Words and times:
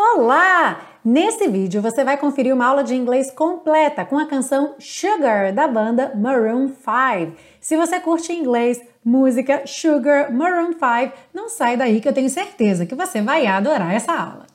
Olá! 0.00 0.80
Nesse 1.04 1.48
vídeo 1.48 1.82
você 1.82 2.04
vai 2.04 2.16
conferir 2.16 2.54
uma 2.54 2.64
aula 2.66 2.84
de 2.84 2.94
inglês 2.94 3.32
completa 3.32 4.04
com 4.04 4.16
a 4.16 4.26
canção 4.26 4.76
Sugar 4.78 5.52
da 5.52 5.66
banda 5.66 6.12
Maroon 6.14 6.68
5. 6.68 7.36
Se 7.60 7.76
você 7.76 7.98
curte 7.98 8.32
inglês, 8.32 8.80
música, 9.04 9.62
Sugar, 9.66 10.32
Maroon 10.32 10.74
5, 10.74 11.18
não 11.34 11.48
sai 11.48 11.76
daí 11.76 12.00
que 12.00 12.08
eu 12.08 12.12
tenho 12.12 12.30
certeza 12.30 12.86
que 12.86 12.94
você 12.94 13.20
vai 13.20 13.44
adorar 13.48 13.92
essa 13.92 14.12
aula. 14.12 14.46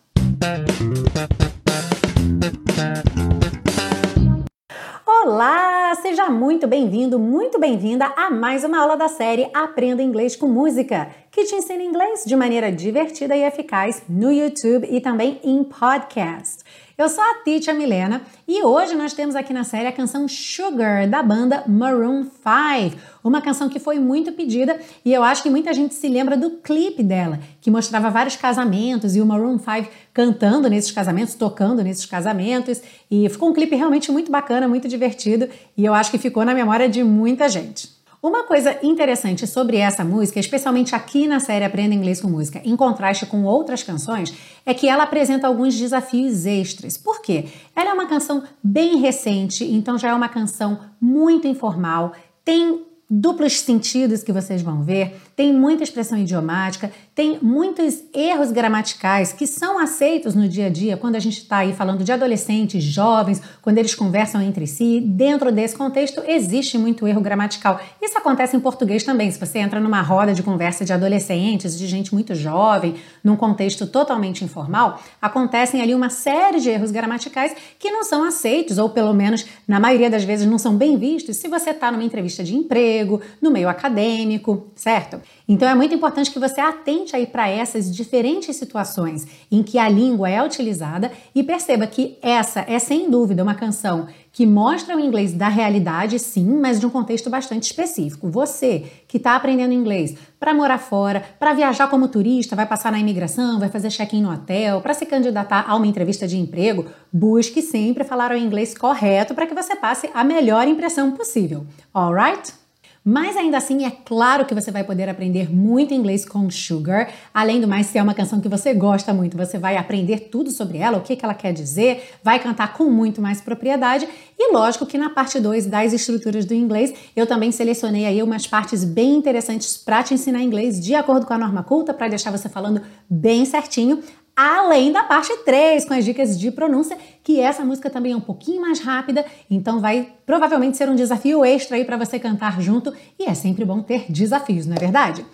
Olá, 5.25 5.95
seja 6.01 6.29
muito 6.29 6.67
bem-vindo, 6.67 7.19
muito 7.19 7.59
bem-vinda 7.59 8.05
a 8.15 8.29
mais 8.29 8.63
uma 8.63 8.79
aula 8.79 8.95
da 8.95 9.07
série 9.07 9.49
Aprenda 9.53 10.03
Inglês 10.03 10.35
com 10.35 10.47
Música, 10.47 11.09
que 11.33 11.45
te 11.45 11.55
ensina 11.55 11.81
inglês 11.81 12.23
de 12.27 12.35
maneira 12.35 12.71
divertida 12.71 13.35
e 13.35 13.41
eficaz 13.41 14.03
no 14.07 14.31
YouTube 14.31 14.87
e 14.87 15.01
também 15.01 15.39
em 15.43 15.63
podcast. 15.63 16.63
Eu 16.95 17.09
sou 17.09 17.23
a 17.23 17.43
Titia 17.43 17.73
Milena 17.73 18.21
e 18.47 18.63
hoje 18.63 18.93
nós 18.93 19.13
temos 19.13 19.35
aqui 19.35 19.51
na 19.51 19.63
série 19.63 19.87
a 19.87 19.91
canção 19.91 20.27
Sugar 20.27 21.09
da 21.09 21.23
banda 21.23 21.63
Maroon 21.67 22.25
5, 22.25 23.01
uma 23.23 23.41
canção 23.41 23.67
que 23.67 23.79
foi 23.79 23.97
muito 23.97 24.31
pedida 24.33 24.79
e 25.03 25.11
eu 25.11 25.23
acho 25.23 25.41
que 25.41 25.49
muita 25.49 25.73
gente 25.73 25.95
se 25.95 26.07
lembra 26.07 26.37
do 26.37 26.51
clipe 26.51 27.01
dela, 27.01 27.39
que 27.59 27.71
mostrava 27.71 28.11
vários 28.11 28.35
casamentos 28.35 29.15
e 29.15 29.21
o 29.21 29.25
Maroon 29.25 29.57
5 29.57 29.89
cantando 30.13 30.69
nesses 30.69 30.91
casamentos, 30.91 31.33
tocando 31.33 31.83
nesses 31.83 32.05
casamentos 32.05 32.79
e 33.09 33.27
ficou 33.27 33.49
um 33.49 33.53
clipe 33.53 33.75
realmente 33.75 34.11
muito 34.11 34.31
bacana, 34.31 34.67
muito 34.67 34.87
divertido 34.87 35.49
e 35.75 35.83
eu 35.83 35.95
acho 35.95 36.11
que 36.11 36.19
ficou 36.19 36.45
na 36.45 36.53
memória 36.53 36.87
de 36.87 37.03
muita 37.03 37.49
gente. 37.49 38.02
Uma 38.23 38.43
coisa 38.43 38.79
interessante 38.81 39.45
sobre 39.45 39.75
essa 39.75 40.01
música, 40.01 40.39
especialmente 40.39 40.95
aqui 40.95 41.27
na 41.27 41.41
série 41.41 41.65
Aprenda 41.65 41.93
Inglês 41.93 42.21
com 42.21 42.29
Música, 42.29 42.61
em 42.63 42.73
contraste 42.73 43.25
com 43.25 43.43
outras 43.43 43.83
canções, 43.83 44.33
é 44.65 44.73
que 44.73 44.87
ela 44.87 45.03
apresenta 45.03 45.45
alguns 45.45 45.77
desafios 45.77 46.45
extras. 46.45 46.97
Por 46.97 47.21
quê? 47.21 47.47
Ela 47.75 47.89
é 47.89 47.93
uma 47.93 48.07
canção 48.07 48.41
bem 48.63 48.95
recente, 48.95 49.65
então 49.65 49.97
já 49.97 50.07
é 50.07 50.13
uma 50.13 50.29
canção 50.29 50.79
muito 51.01 51.49
informal, 51.49 52.13
tem 52.45 52.85
duplos 53.09 53.59
sentidos 53.59 54.23
que 54.23 54.31
vocês 54.31 54.61
vão 54.61 54.81
ver, 54.81 55.21
tem 55.35 55.53
muita 55.53 55.83
expressão 55.83 56.17
idiomática, 56.17 56.91
tem 57.13 57.37
muitos 57.41 58.03
erros 58.13 58.51
gramaticais 58.51 59.31
que 59.33 59.45
são 59.45 59.77
aceitos 59.77 60.33
no 60.33 60.47
dia 60.47 60.67
a 60.67 60.69
dia 60.69 60.97
quando 60.97 61.15
a 61.15 61.19
gente 61.19 61.39
está 61.39 61.57
aí 61.57 61.73
falando 61.73 62.03
de 62.03 62.11
adolescentes, 62.11 62.83
jovens, 62.83 63.41
quando 63.61 63.77
eles 63.77 63.93
conversam 63.93 64.41
entre 64.41 64.65
si. 64.65 64.99
Dentro 64.99 65.51
desse 65.51 65.75
contexto 65.75 66.23
existe 66.25 66.77
muito 66.77 67.07
erro 67.07 67.21
gramatical. 67.21 67.79
Isso 68.01 68.17
acontece 68.17 68.55
em 68.55 68.59
português 68.59 69.03
também. 69.03 69.29
Se 69.29 69.39
você 69.39 69.59
entra 69.59 69.79
numa 69.79 70.01
roda 70.01 70.33
de 70.33 70.41
conversa 70.41 70.85
de 70.85 70.93
adolescentes, 70.93 71.77
de 71.77 71.85
gente 71.85 72.13
muito 72.13 72.33
jovem, 72.33 72.95
num 73.23 73.35
contexto 73.35 73.85
totalmente 73.85 74.43
informal, 74.43 75.01
acontecem 75.21 75.81
ali 75.81 75.93
uma 75.93 76.09
série 76.09 76.59
de 76.59 76.69
erros 76.69 76.89
gramaticais 76.89 77.55
que 77.77 77.91
não 77.91 78.03
são 78.03 78.23
aceitos, 78.23 78.77
ou 78.77 78.89
pelo 78.89 79.13
menos 79.13 79.45
na 79.67 79.79
maioria 79.79 80.09
das 80.09 80.23
vezes 80.23 80.47
não 80.47 80.57
são 80.57 80.75
bem 80.75 80.97
vistos, 80.97 81.37
se 81.37 81.47
você 81.47 81.71
está 81.71 81.91
numa 81.91 82.03
entrevista 82.03 82.43
de 82.43 82.55
emprego, 82.55 82.92
no 83.41 83.51
meio 83.51 83.69
acadêmico, 83.69 84.67
certo? 84.75 85.21
Então 85.47 85.67
é 85.67 85.75
muito 85.75 85.93
importante 85.93 86.31
que 86.31 86.39
você 86.39 86.61
atente 86.61 87.15
aí 87.15 87.27
para 87.27 87.49
essas 87.49 87.93
diferentes 87.93 88.55
situações 88.55 89.27
em 89.51 89.61
que 89.61 89.77
a 89.77 89.89
língua 89.89 90.29
é 90.29 90.43
utilizada 90.43 91.11
e 91.33 91.43
perceba 91.43 91.87
que 91.87 92.17
essa 92.21 92.63
é 92.67 92.79
sem 92.79 93.09
dúvida 93.09 93.43
uma 93.43 93.55
canção 93.55 94.07
que 94.33 94.47
mostra 94.47 94.97
o 94.97 94.99
inglês 94.99 95.31
da 95.31 95.47
realidade, 95.47 96.17
sim, 96.17 96.59
mas 96.59 96.79
de 96.79 96.87
um 96.87 96.89
contexto 96.89 97.29
bastante 97.29 97.63
específico. 97.63 98.27
Você 98.29 98.85
que 99.07 99.17
está 99.17 99.35
aprendendo 99.35 99.73
inglês 99.73 100.15
para 100.39 100.55
morar 100.55 100.79
fora, 100.79 101.23
para 101.37 101.53
viajar 101.53 101.87
como 101.87 102.07
turista, 102.07 102.55
vai 102.55 102.65
passar 102.65 102.91
na 102.91 102.97
imigração, 102.97 103.59
vai 103.59 103.69
fazer 103.69 103.91
check-in 103.91 104.23
no 104.23 104.33
hotel, 104.33 104.81
para 104.81 104.95
se 104.95 105.05
candidatar 105.05 105.65
a 105.67 105.75
uma 105.75 105.85
entrevista 105.85 106.27
de 106.27 106.37
emprego, 106.37 106.87
busque 107.11 107.61
sempre 107.61 108.03
falar 108.03 108.31
o 108.31 108.37
inglês 108.37 108.75
correto 108.75 109.35
para 109.35 109.45
que 109.45 109.53
você 109.53 109.75
passe 109.75 110.09
a 110.15 110.23
melhor 110.23 110.67
impressão 110.67 111.11
possível. 111.11 111.67
Alright? 111.93 112.62
Mas 113.05 113.35
ainda 113.35 113.57
assim, 113.57 113.85
é 113.85 113.91
claro 113.91 114.45
que 114.45 114.55
você 114.55 114.71
vai 114.71 114.83
poder 114.83 115.09
aprender 115.09 115.53
muito 115.53 115.93
inglês 115.93 116.23
com 116.23 116.49
Sugar. 116.49 117.11
Além 117.33 117.59
do 117.59 117.67
mais, 117.67 117.87
se 117.87 117.97
é 117.97 118.03
uma 118.03 118.13
canção 118.13 118.39
que 118.39 118.47
você 118.47 118.73
gosta 118.73 119.13
muito, 119.13 119.35
você 119.35 119.57
vai 119.57 119.75
aprender 119.75 120.29
tudo 120.31 120.51
sobre 120.51 120.77
ela, 120.77 120.97
o 120.97 121.01
que, 121.01 121.17
que 121.17 121.25
ela 121.25 121.33
quer 121.33 121.51
dizer, 121.51 122.11
vai 122.23 122.39
cantar 122.39 122.73
com 122.73 122.85
muito 122.85 123.21
mais 123.21 123.41
propriedade. 123.41 124.07
E 124.39 124.53
lógico 124.53 124.85
que 124.85 124.97
na 124.97 125.09
parte 125.09 125.37
2 125.37 125.65
das 125.65 125.91
estruturas 125.91 126.45
do 126.45 126.53
inglês, 126.53 126.93
eu 127.13 127.27
também 127.27 127.51
selecionei 127.51 128.05
aí 128.05 128.23
umas 128.23 128.47
partes 128.47 128.85
bem 128.85 129.15
interessantes 129.15 129.75
para 129.75 130.01
te 130.01 130.13
ensinar 130.13 130.41
inglês 130.41 130.79
de 130.79 130.95
acordo 130.95 131.25
com 131.25 131.33
a 131.33 131.37
norma 131.37 131.61
culta, 131.61 131.93
para 131.93 132.07
deixar 132.07 132.31
você 132.31 132.47
falando 132.47 132.81
bem 133.09 133.43
certinho 133.43 134.01
além 134.35 134.91
da 134.91 135.03
parte 135.03 135.35
3, 135.45 135.85
com 135.85 135.93
as 135.93 136.03
dicas 136.05 136.39
de 136.39 136.51
pronúncia, 136.51 136.97
que 137.23 137.39
essa 137.39 137.63
música 137.63 137.89
também 137.89 138.13
é 138.13 138.15
um 138.15 138.21
pouquinho 138.21 138.61
mais 138.61 138.79
rápida, 138.79 139.25
então 139.49 139.79
vai 139.79 140.11
provavelmente 140.25 140.77
ser 140.77 140.89
um 140.89 140.95
desafio 140.95 141.45
extra 141.45 141.77
aí 141.77 141.85
para 141.85 141.97
você 141.97 142.19
cantar 142.19 142.59
junto, 142.61 142.93
e 143.19 143.25
é 143.25 143.33
sempre 143.33 143.63
bom 143.63 143.81
ter 143.81 144.05
desafios, 144.09 144.65
não 144.65 144.75
é 144.75 144.79
verdade? 144.79 145.25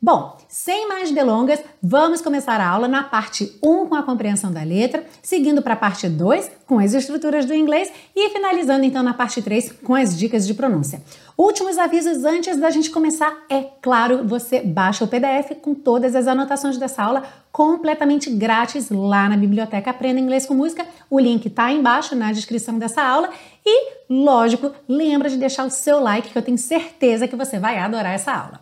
Bom, 0.00 0.36
sem 0.46 0.86
mais 0.86 1.10
delongas, 1.10 1.58
vamos 1.82 2.20
começar 2.20 2.60
a 2.60 2.68
aula 2.68 2.86
na 2.86 3.02
parte 3.02 3.58
1 3.62 3.86
com 3.86 3.94
a 3.94 4.02
compreensão 4.02 4.52
da 4.52 4.62
letra, 4.62 5.06
seguindo 5.22 5.62
para 5.62 5.72
a 5.72 5.76
parte 5.76 6.06
2 6.06 6.50
com 6.66 6.78
as 6.78 6.92
estruturas 6.92 7.46
do 7.46 7.54
inglês 7.54 7.90
e 8.14 8.28
finalizando 8.28 8.84
então 8.84 9.02
na 9.02 9.14
parte 9.14 9.40
3 9.40 9.72
com 9.82 9.94
as 9.94 10.16
dicas 10.16 10.46
de 10.46 10.52
pronúncia. 10.52 11.02
Últimos 11.36 11.78
avisos 11.78 12.26
antes 12.26 12.58
da 12.58 12.68
gente 12.70 12.90
começar, 12.90 13.34
é 13.48 13.62
claro, 13.80 14.22
você 14.28 14.60
baixa 14.60 15.02
o 15.02 15.08
PDF 15.08 15.56
com 15.62 15.74
todas 15.74 16.14
as 16.14 16.26
anotações 16.26 16.76
dessa 16.76 17.02
aula 17.02 17.22
completamente 17.50 18.28
grátis 18.28 18.90
lá 18.90 19.30
na 19.30 19.36
biblioteca 19.36 19.90
Aprenda 19.90 20.20
Inglês 20.20 20.44
com 20.44 20.52
Música. 20.52 20.86
O 21.08 21.18
link 21.18 21.46
está 21.46 21.72
embaixo 21.72 22.14
na 22.14 22.32
descrição 22.32 22.78
dessa 22.78 23.02
aula 23.02 23.30
e, 23.64 23.92
lógico, 24.10 24.72
lembra 24.86 25.30
de 25.30 25.38
deixar 25.38 25.64
o 25.64 25.70
seu 25.70 26.00
like 26.00 26.28
que 26.28 26.36
eu 26.36 26.42
tenho 26.42 26.58
certeza 26.58 27.26
que 27.26 27.34
você 27.34 27.58
vai 27.58 27.78
adorar 27.78 28.12
essa 28.12 28.30
aula. 28.30 28.60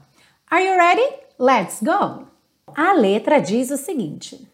Are 0.48 0.64
you 0.64 0.76
ready? 0.76 1.23
Let's 1.38 1.82
go! 1.82 2.28
A 2.76 2.92
letra 2.92 3.40
diz 3.40 3.70
o 3.70 3.76
seguinte: 3.76 4.48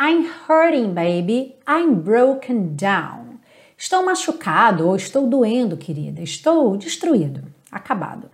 I'm 0.00 0.26
hurting, 0.48 0.94
baby. 0.94 1.56
I'm 1.66 2.00
broken 2.00 2.74
down. 2.74 3.38
Estou 3.76 4.04
machucado 4.04 4.88
ou 4.88 4.96
estou 4.96 5.26
doendo, 5.26 5.76
querida. 5.76 6.22
Estou 6.22 6.76
destruído, 6.76 7.44
acabado. 7.70 8.30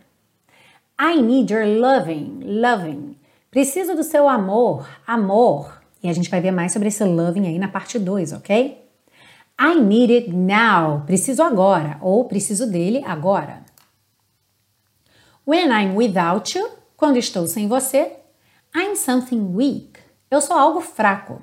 I 1.01 1.21
need 1.21 1.53
your 1.53 1.67
loving, 1.67 2.41
loving. 2.45 3.17
Preciso 3.51 3.97
do 3.97 4.05
seu 4.05 4.29
amor, 4.29 4.89
amor. 5.05 5.83
E 6.03 6.09
a 6.09 6.13
gente 6.13 6.31
vai 6.31 6.41
ver 6.41 6.53
mais 6.53 6.73
sobre 6.73 6.89
esse 6.89 7.05
loving 7.05 7.47
aí 7.49 7.59
na 7.59 7.69
parte 7.69 7.99
2, 7.99 8.33
ok? 8.33 8.81
I 9.61 9.81
need 9.81 10.13
it 10.13 10.31
now. 10.31 11.03
Preciso 11.05 11.43
agora. 11.43 11.99
Ou 12.01 12.25
preciso 12.27 12.67
dele 12.67 13.03
agora. 13.05 13.65
When 15.45 15.71
I'm 15.71 15.97
without 15.97 16.57
you, 16.57 16.82
quando 17.03 17.17
estou 17.17 17.49
sem 17.49 17.67
você, 17.67 18.13
I'm 18.73 18.95
something 18.95 19.57
weak. 19.57 19.99
Eu 20.31 20.41
sou 20.41 20.57
algo 20.57 20.81
fraco. 20.81 21.43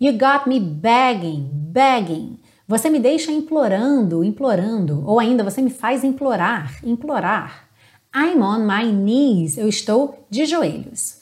You 0.00 0.12
got 0.14 0.48
me 0.48 0.58
begging, 0.58 1.50
begging. 1.52 2.40
Você 2.66 2.88
me 2.88 2.98
deixa 2.98 3.30
implorando, 3.30 4.24
implorando. 4.24 5.06
Ou 5.06 5.20
ainda, 5.20 5.44
você 5.44 5.60
me 5.60 5.68
faz 5.68 6.02
implorar, 6.02 6.80
implorar. 6.82 7.68
I'm 8.16 8.40
on 8.40 8.60
my 8.60 8.90
knees. 8.90 9.58
Eu 9.58 9.68
estou 9.68 10.26
de 10.30 10.46
joelhos. 10.46 11.20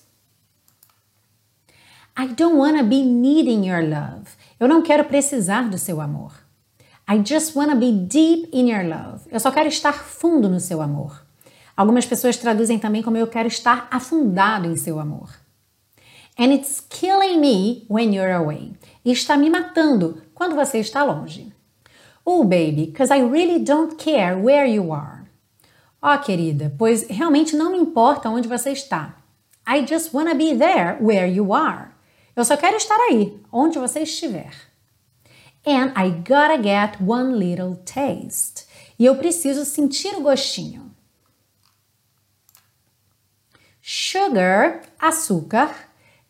I 2.17 2.29
don't 2.29 2.59
wanna 2.59 2.85
be 2.85 3.03
needing 3.03 3.67
your 3.67 3.83
love. 3.83 4.31
Eu 4.61 4.69
não 4.69 4.83
quero 4.83 5.03
precisar 5.07 5.69
do 5.69 5.79
seu 5.79 6.01
amor. 6.01 6.33
I 7.11 7.21
just 7.25 7.57
wanna 7.57 7.75
be 7.75 7.91
deep 7.91 8.51
in 8.53 8.71
your 8.71 8.85
love. 8.85 9.25
Eu 9.29 9.41
só 9.41 9.51
quero 9.51 9.67
estar 9.67 9.95
fundo 9.95 10.49
no 10.49 10.61
seu 10.61 10.81
amor. 10.81 11.27
Algumas 11.79 12.05
pessoas 12.05 12.37
traduzem 12.37 12.77
também 12.77 13.05
como 13.05 13.17
eu 13.17 13.29
quero 13.29 13.47
estar 13.47 13.87
afundado 13.89 14.67
em 14.67 14.75
seu 14.75 14.99
amor. 14.99 15.31
And 16.37 16.53
it's 16.53 16.81
killing 16.81 17.39
me 17.39 17.87
when 17.89 18.13
you're 18.13 18.33
away. 18.33 18.73
E 19.05 19.13
está 19.13 19.37
me 19.37 19.49
matando 19.49 20.21
quando 20.35 20.57
você 20.57 20.79
está 20.81 21.05
longe. 21.05 21.53
Oh, 22.25 22.43
baby, 22.43 22.87
because 22.87 23.15
I 23.15 23.23
really 23.23 23.61
don't 23.61 23.95
care 23.95 24.35
where 24.35 24.69
you 24.69 24.93
are. 24.93 25.29
Ó, 26.03 26.13
oh, 26.13 26.19
querida, 26.19 26.75
pois 26.77 27.07
realmente 27.09 27.55
não 27.55 27.71
me 27.71 27.79
importa 27.79 28.29
onde 28.29 28.49
você 28.49 28.73
está. 28.73 29.15
I 29.65 29.87
just 29.87 30.13
wanna 30.13 30.35
be 30.35 30.57
there 30.57 30.99
where 31.01 31.33
you 31.33 31.55
are. 31.55 31.93
Eu 32.35 32.45
só 32.45 32.57
quero 32.57 32.77
estar 32.77 32.99
aí, 33.09 33.41
onde 33.53 33.79
você 33.79 34.01
estiver. 34.01 34.51
And 35.65 35.93
I 35.97 36.11
gotta 36.11 36.61
get 36.61 37.01
one 37.01 37.39
little 37.39 37.77
taste. 37.85 38.67
E 38.99 39.05
eu 39.05 39.15
preciso 39.15 39.65
sentir 39.65 40.17
o 40.17 40.23
gostinho. 40.23 40.88
Sugar, 43.91 44.83
açúcar. 45.01 45.71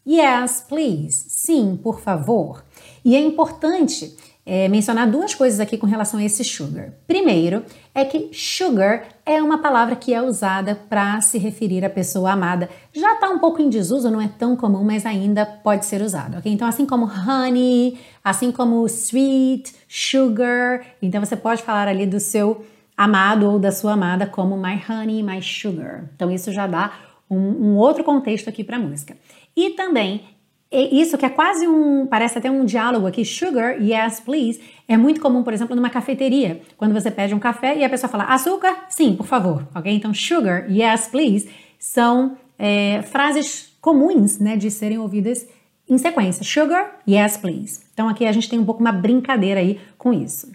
Yes, 0.06 0.64
please. 0.68 1.24
Sim, 1.26 1.76
por 1.82 1.98
favor. 1.98 2.64
E 3.04 3.16
é 3.16 3.20
importante 3.20 4.16
é, 4.46 4.68
mencionar 4.68 5.10
duas 5.10 5.34
coisas 5.34 5.58
aqui 5.58 5.76
com 5.76 5.84
relação 5.84 6.20
a 6.20 6.24
esse 6.24 6.44
sugar. 6.44 6.92
Primeiro, 7.04 7.64
é 7.92 8.04
que 8.04 8.30
sugar 8.32 9.08
é 9.26 9.42
uma 9.42 9.58
palavra 9.58 9.96
que 9.96 10.14
é 10.14 10.22
usada 10.22 10.76
para 10.88 11.20
se 11.20 11.36
referir 11.36 11.84
à 11.84 11.90
pessoa 11.90 12.30
amada. 12.30 12.70
Já 12.92 13.14
está 13.14 13.28
um 13.28 13.40
pouco 13.40 13.60
em 13.60 13.68
desuso, 13.68 14.08
não 14.08 14.20
é 14.20 14.28
tão 14.28 14.54
comum, 14.54 14.84
mas 14.84 15.04
ainda 15.04 15.44
pode 15.44 15.84
ser 15.84 16.00
usado? 16.00 16.40
Então, 16.44 16.68
assim 16.68 16.86
como 16.86 17.06
honey, 17.06 17.98
assim 18.22 18.52
como 18.52 18.86
sweet, 18.86 19.74
sugar, 19.88 20.86
então 21.02 21.20
você 21.20 21.34
pode 21.34 21.64
falar 21.64 21.88
ali 21.88 22.06
do 22.06 22.20
seu 22.20 22.64
amado 22.96 23.50
ou 23.50 23.58
da 23.58 23.72
sua 23.72 23.94
amada 23.94 24.28
como 24.28 24.56
my 24.56 24.80
honey, 24.88 25.24
my 25.24 25.42
sugar. 25.42 26.08
Então, 26.14 26.30
isso 26.30 26.52
já 26.52 26.68
dá 26.68 27.07
um, 27.30 27.38
um 27.38 27.76
outro 27.76 28.04
contexto 28.04 28.48
aqui 28.48 28.62
para 28.64 28.76
a 28.76 28.80
música. 28.80 29.16
E 29.56 29.70
também 29.70 30.22
isso 30.70 31.16
que 31.16 31.24
é 31.24 31.30
quase 31.30 31.66
um, 31.66 32.06
parece 32.06 32.36
até 32.36 32.50
um 32.50 32.64
diálogo 32.64 33.06
aqui, 33.06 33.24
sugar, 33.24 33.80
yes, 33.80 34.20
please, 34.20 34.60
é 34.86 34.96
muito 34.96 35.20
comum, 35.20 35.42
por 35.42 35.54
exemplo, 35.54 35.74
numa 35.74 35.88
cafeteria, 35.88 36.60
quando 36.76 36.92
você 36.92 37.10
pede 37.10 37.34
um 37.34 37.38
café 37.38 37.76
e 37.76 37.84
a 37.84 37.88
pessoa 37.88 38.10
fala 38.10 38.24
açúcar, 38.24 38.84
sim, 38.90 39.16
por 39.16 39.26
favor, 39.26 39.66
ok? 39.74 39.90
Então, 39.90 40.12
sugar, 40.12 40.70
yes, 40.70 41.08
please, 41.08 41.48
são 41.78 42.36
é, 42.58 43.00
frases 43.02 43.72
comuns, 43.80 44.38
né, 44.38 44.56
de 44.56 44.70
serem 44.70 44.98
ouvidas 44.98 45.48
em 45.88 45.96
sequência. 45.96 46.44
Sugar, 46.44 46.98
yes, 47.08 47.38
please. 47.38 47.80
Então, 47.94 48.06
aqui 48.06 48.26
a 48.26 48.32
gente 48.32 48.48
tem 48.48 48.58
um 48.58 48.64
pouco 48.64 48.80
uma 48.80 48.92
brincadeira 48.92 49.60
aí 49.60 49.80
com 49.96 50.12
isso. 50.12 50.52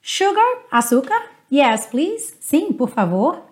Sugar, 0.00 0.58
açúcar, 0.70 1.20
yes, 1.52 1.86
please, 1.86 2.34
sim, 2.38 2.72
por 2.72 2.88
favor. 2.88 3.42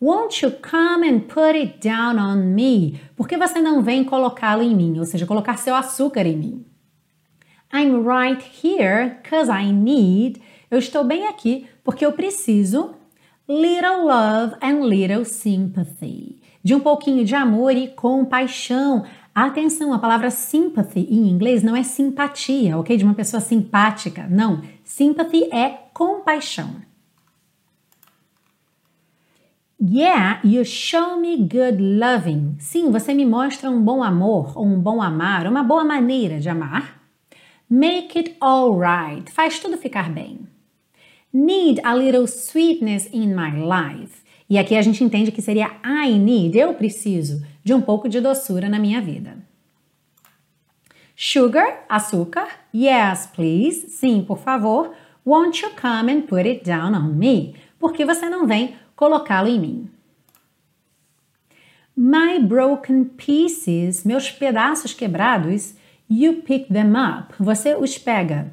Won't 0.00 0.44
you 0.44 0.52
come 0.52 1.02
and 1.02 1.26
put 1.26 1.56
it 1.56 1.80
down 1.80 2.18
on 2.18 2.54
me? 2.54 3.00
Por 3.16 3.26
que 3.26 3.36
você 3.36 3.60
não 3.60 3.82
vem 3.82 4.04
colocá-lo 4.04 4.62
em 4.62 4.74
mim? 4.74 4.96
Ou 4.98 5.04
seja, 5.04 5.26
colocar 5.26 5.58
seu 5.58 5.74
açúcar 5.74 6.24
em 6.24 6.36
mim. 6.36 6.64
I'm 7.72 8.06
right 8.06 8.40
here 8.62 9.16
cause 9.28 9.50
I 9.50 9.72
need. 9.72 10.40
Eu 10.70 10.78
estou 10.78 11.02
bem 11.02 11.26
aqui 11.26 11.66
porque 11.82 12.06
eu 12.06 12.12
preciso. 12.12 12.94
Little 13.48 14.04
love 14.04 14.54
and 14.62 14.86
little 14.86 15.24
sympathy. 15.24 16.40
De 16.62 16.76
um 16.76 16.80
pouquinho 16.80 17.24
de 17.24 17.34
amor 17.34 17.72
e 17.72 17.88
compaixão. 17.88 19.04
Atenção, 19.34 19.92
a 19.92 19.98
palavra 19.98 20.30
sympathy 20.30 21.08
em 21.10 21.28
inglês 21.28 21.62
não 21.62 21.74
é 21.74 21.82
simpatia, 21.82 22.78
ok? 22.78 22.96
De 22.96 23.04
uma 23.04 23.14
pessoa 23.14 23.40
simpática. 23.40 24.28
Não. 24.30 24.62
Sympathy 24.84 25.52
é 25.52 25.70
compaixão. 25.92 26.87
Yeah, 29.80 30.40
you 30.42 30.64
show 30.64 31.20
me 31.20 31.36
good 31.36 31.80
loving. 31.80 32.56
Sim, 32.58 32.90
você 32.90 33.14
me 33.14 33.24
mostra 33.24 33.70
um 33.70 33.80
bom 33.80 34.02
amor, 34.02 34.58
um 34.60 34.76
bom 34.80 35.00
amar, 35.00 35.46
uma 35.46 35.62
boa 35.62 35.84
maneira 35.84 36.40
de 36.40 36.48
amar. 36.48 37.00
Make 37.70 38.18
it 38.18 38.36
alright. 38.40 39.30
Faz 39.30 39.60
tudo 39.60 39.76
ficar 39.76 40.10
bem. 40.10 40.48
Need 41.32 41.80
a 41.84 41.94
little 41.94 42.26
sweetness 42.26 43.08
in 43.12 43.36
my 43.36 43.52
life. 43.52 44.20
E 44.50 44.58
aqui 44.58 44.74
a 44.74 44.82
gente 44.82 45.04
entende 45.04 45.30
que 45.30 45.40
seria 45.40 45.70
I 45.84 46.18
need, 46.18 46.58
eu 46.58 46.74
preciso 46.74 47.46
de 47.62 47.72
um 47.72 47.80
pouco 47.80 48.08
de 48.08 48.20
doçura 48.20 48.68
na 48.68 48.80
minha 48.80 49.00
vida. 49.00 49.36
Sugar, 51.14 51.84
açúcar. 51.88 52.48
Yes, 52.74 53.26
please. 53.26 53.90
Sim, 53.90 54.24
por 54.26 54.38
favor. 54.38 54.90
Won't 55.24 55.62
you 55.62 55.70
come 55.80 56.10
and 56.10 56.22
put 56.22 56.48
it 56.48 56.64
down 56.64 56.96
on 56.96 57.14
me? 57.14 57.54
Por 57.78 57.92
que 57.92 58.04
você 58.04 58.28
não 58.28 58.44
vem 58.44 58.74
colocá-lo 58.98 59.48
em 59.48 59.60
mim. 59.60 59.88
My 61.96 62.40
broken 62.40 63.04
pieces, 63.04 64.02
meus 64.04 64.28
pedaços 64.28 64.92
quebrados, 64.92 65.74
you 66.10 66.42
pick 66.42 66.66
them 66.66 66.94
up. 66.96 67.32
Você 67.38 67.76
os 67.76 67.96
pega. 67.96 68.50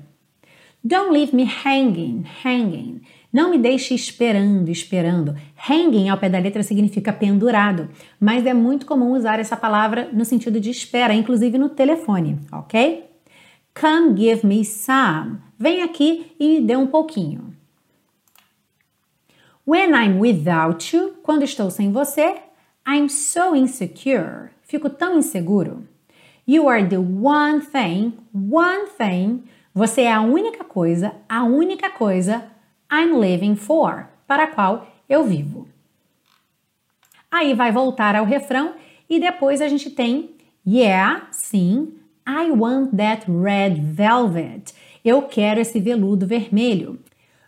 Don't 0.83 1.11
leave 1.11 1.35
me 1.35 1.45
hanging, 1.45 2.25
hanging. 2.43 3.01
Não 3.33 3.49
me 3.49 3.57
deixe 3.57 3.95
esperando, 3.95 4.69
esperando. 4.69 5.35
Hanging 5.67 6.09
ao 6.09 6.17
pé 6.19 6.29
da 6.29 6.37
letra 6.37 6.61
significa 6.61 7.11
pendurado, 7.11 7.89
mas 8.19 8.45
é 8.45 8.53
muito 8.53 8.85
comum 8.85 9.13
usar 9.13 9.39
essa 9.39 9.57
palavra 9.57 10.09
no 10.13 10.23
sentido 10.23 10.59
de 10.59 10.69
espera, 10.69 11.15
inclusive 11.15 11.57
no 11.57 11.69
telefone, 11.69 12.37
ok? 12.51 13.03
Come 13.73 14.15
give 14.15 14.45
me 14.45 14.63
some. 14.63 15.37
Vem 15.57 15.81
aqui 15.81 16.33
e 16.39 16.61
dê 16.61 16.75
um 16.75 16.85
pouquinho. 16.85 17.54
When 19.65 19.95
I'm 19.95 20.19
without 20.19 20.95
you, 20.95 21.15
quando 21.23 21.41
estou 21.41 21.71
sem 21.71 21.91
você, 21.91 22.35
I'm 22.87 23.09
so 23.09 23.55
insecure. 23.55 24.51
Fico 24.61 24.91
tão 24.91 25.17
inseguro. 25.17 25.87
You 26.47 26.69
are 26.69 26.87
the 26.87 26.99
one 26.99 27.61
thing, 27.61 28.13
one 28.31 28.85
thing. 28.95 29.43
Você 29.73 30.03
é 30.03 30.13
a 30.13 30.21
única 30.21 30.63
coisa, 30.63 31.15
a 31.27 31.43
única 31.43 31.89
coisa 31.89 32.45
I'm 32.91 33.19
living 33.19 33.55
for, 33.55 34.07
para 34.27 34.43
a 34.43 34.47
qual 34.47 34.87
eu 35.09 35.23
vivo. 35.23 35.67
Aí 37.31 37.55
vai 37.55 37.71
voltar 37.71 38.15
ao 38.15 38.23
refrão 38.23 38.75
e 39.09 39.19
depois 39.19 39.61
a 39.61 39.67
gente 39.67 39.89
tem 39.89 40.35
Yeah, 40.63 41.27
sim, 41.31 41.93
I 42.27 42.51
want 42.51 42.95
that 42.97 43.25
red 43.29 43.81
velvet. 43.81 44.73
Eu 45.03 45.23
quero 45.23 45.59
esse 45.59 45.79
veludo 45.79 46.27
vermelho. 46.27 46.99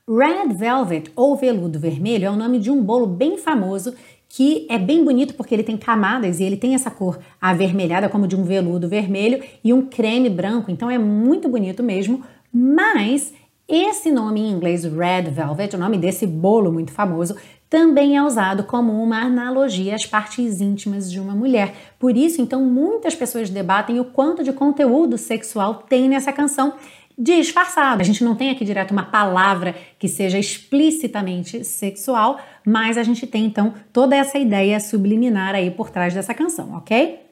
Red 0.09 0.53
Velvet 0.53 1.11
ou 1.17 1.35
veludo 1.35 1.77
vermelho 1.77 2.27
é 2.27 2.31
o 2.31 2.35
nome 2.37 2.59
de 2.59 2.71
um 2.71 2.81
bolo 2.81 3.05
bem 3.05 3.37
famoso 3.37 3.93
que 4.29 4.65
é 4.69 4.77
bem 4.77 5.03
bonito 5.03 5.33
porque 5.33 5.53
ele 5.53 5.63
tem 5.63 5.75
camadas 5.75 6.39
e 6.39 6.45
ele 6.45 6.55
tem 6.55 6.73
essa 6.73 6.89
cor 6.89 7.19
avermelhada 7.41 8.07
como 8.07 8.25
de 8.25 8.33
um 8.33 8.43
veludo 8.43 8.87
vermelho 8.87 9.43
e 9.61 9.73
um 9.73 9.81
creme 9.81 10.29
branco, 10.29 10.71
então 10.71 10.89
é 10.89 10.97
muito 10.97 11.49
bonito 11.49 11.83
mesmo, 11.83 12.23
mas 12.53 13.33
esse 13.67 14.09
nome 14.09 14.39
em 14.39 14.49
inglês 14.49 14.85
Red 14.85 15.23
Velvet, 15.23 15.75
o 15.75 15.79
nome 15.79 15.97
desse 15.97 16.25
bolo 16.25 16.71
muito 16.71 16.93
famoso, 16.93 17.35
também 17.69 18.15
é 18.15 18.23
usado 18.23 18.63
como 18.63 19.03
uma 19.03 19.21
analogia 19.21 19.93
às 19.93 20.05
partes 20.05 20.61
íntimas 20.61 21.11
de 21.11 21.19
uma 21.19 21.35
mulher. 21.35 21.73
Por 21.99 22.15
isso, 22.15 22.41
então, 22.41 22.63
muitas 22.63 23.13
pessoas 23.13 23.49
debatem 23.49 23.99
o 23.99 24.05
quanto 24.05 24.41
de 24.41 24.53
conteúdo 24.53 25.17
sexual 25.17 25.83
tem 25.89 26.07
nessa 26.07 26.31
canção 26.31 26.75
disfarçado. 27.17 28.01
A 28.01 28.05
gente 28.05 28.23
não 28.23 28.35
tem 28.35 28.51
aqui 28.51 28.63
direto 28.63 28.91
uma 28.91 29.05
palavra 29.05 29.75
que 29.97 30.07
seja 30.07 30.37
explicitamente 30.37 31.63
sexual, 31.63 32.39
mas 32.65 32.97
a 32.97 33.03
gente 33.03 33.25
tem 33.25 33.45
então 33.45 33.73
toda 33.91 34.15
essa 34.15 34.37
ideia 34.37 34.79
subliminar 34.79 35.55
aí 35.55 35.71
por 35.71 35.89
trás 35.89 36.13
dessa 36.13 36.33
canção, 36.33 36.75
ok? 36.75 37.25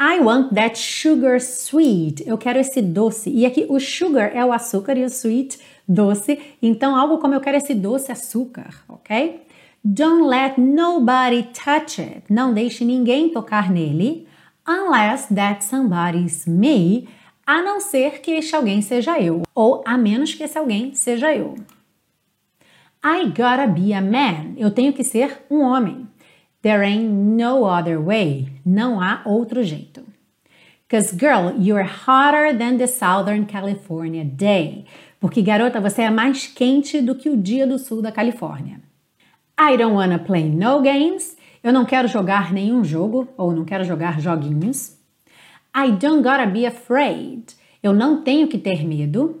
I 0.00 0.20
want 0.20 0.52
that 0.54 0.78
sugar 0.78 1.36
sweet. 1.36 2.26
Eu 2.26 2.38
quero 2.38 2.58
esse 2.58 2.80
doce. 2.80 3.30
E 3.30 3.44
aqui 3.44 3.66
o 3.68 3.78
sugar 3.78 4.34
é 4.34 4.44
o 4.44 4.52
açúcar 4.52 4.96
e 4.96 5.04
o 5.04 5.06
sweet 5.06 5.58
doce. 5.86 6.40
Então 6.60 6.96
algo 6.96 7.18
como 7.18 7.34
eu 7.34 7.40
quero 7.40 7.58
esse 7.58 7.74
doce 7.74 8.10
açúcar, 8.10 8.74
ok? 8.88 9.42
Don't 9.84 10.28
let 10.28 10.58
nobody 10.58 11.42
touch 11.52 12.00
it. 12.00 12.22
Não 12.28 12.54
deixe 12.54 12.84
ninguém 12.84 13.28
tocar 13.28 13.70
nele. 13.70 14.26
Unless 14.66 15.34
that 15.34 15.64
somebody's 15.64 16.46
me 16.46 17.08
a 17.46 17.62
não 17.62 17.80
ser 17.80 18.20
que 18.20 18.30
este 18.30 18.54
alguém 18.54 18.80
seja 18.80 19.20
eu, 19.20 19.42
ou 19.54 19.82
a 19.84 19.98
menos 19.98 20.34
que 20.34 20.42
esse 20.42 20.56
alguém 20.56 20.94
seja 20.94 21.34
eu. 21.34 21.56
I 23.04 23.26
gotta 23.26 23.66
be 23.66 23.92
a 23.92 24.00
man. 24.00 24.54
Eu 24.56 24.70
tenho 24.70 24.92
que 24.92 25.02
ser 25.02 25.42
um 25.50 25.62
homem. 25.62 26.06
There 26.62 26.84
ain't 26.84 27.10
no 27.10 27.64
other 27.64 28.00
way. 28.00 28.48
Não 28.64 29.00
há 29.00 29.22
outro 29.24 29.64
jeito. 29.64 30.04
Cause 30.88 31.12
girl, 31.12 31.50
you're 31.58 31.82
hotter 31.82 32.56
than 32.56 32.76
the 32.76 32.86
Southern 32.86 33.46
California 33.46 34.24
day. 34.24 34.84
Porque 35.18 35.42
garota, 35.42 35.80
você 35.80 36.02
é 36.02 36.10
mais 36.10 36.46
quente 36.46 37.00
do 37.00 37.16
que 37.16 37.28
o 37.28 37.36
dia 37.36 37.66
do 37.66 37.78
sul 37.78 38.00
da 38.00 38.12
Califórnia. 38.12 38.80
I 39.58 39.76
don't 39.76 39.96
wanna 39.96 40.20
play 40.20 40.48
no 40.48 40.80
games. 40.80 41.36
Eu 41.62 41.72
não 41.72 41.84
quero 41.84 42.06
jogar 42.06 42.52
nenhum 42.52 42.84
jogo 42.84 43.26
ou 43.36 43.52
não 43.52 43.64
quero 43.64 43.82
jogar 43.84 44.20
joguinhos. 44.20 44.96
I 45.74 45.92
don't 45.92 46.22
gotta 46.22 46.46
be 46.46 46.66
afraid. 46.66 47.54
Eu 47.82 47.92
não 47.92 48.22
tenho 48.22 48.46
que 48.46 48.58
ter 48.58 48.84
medo. 48.86 49.40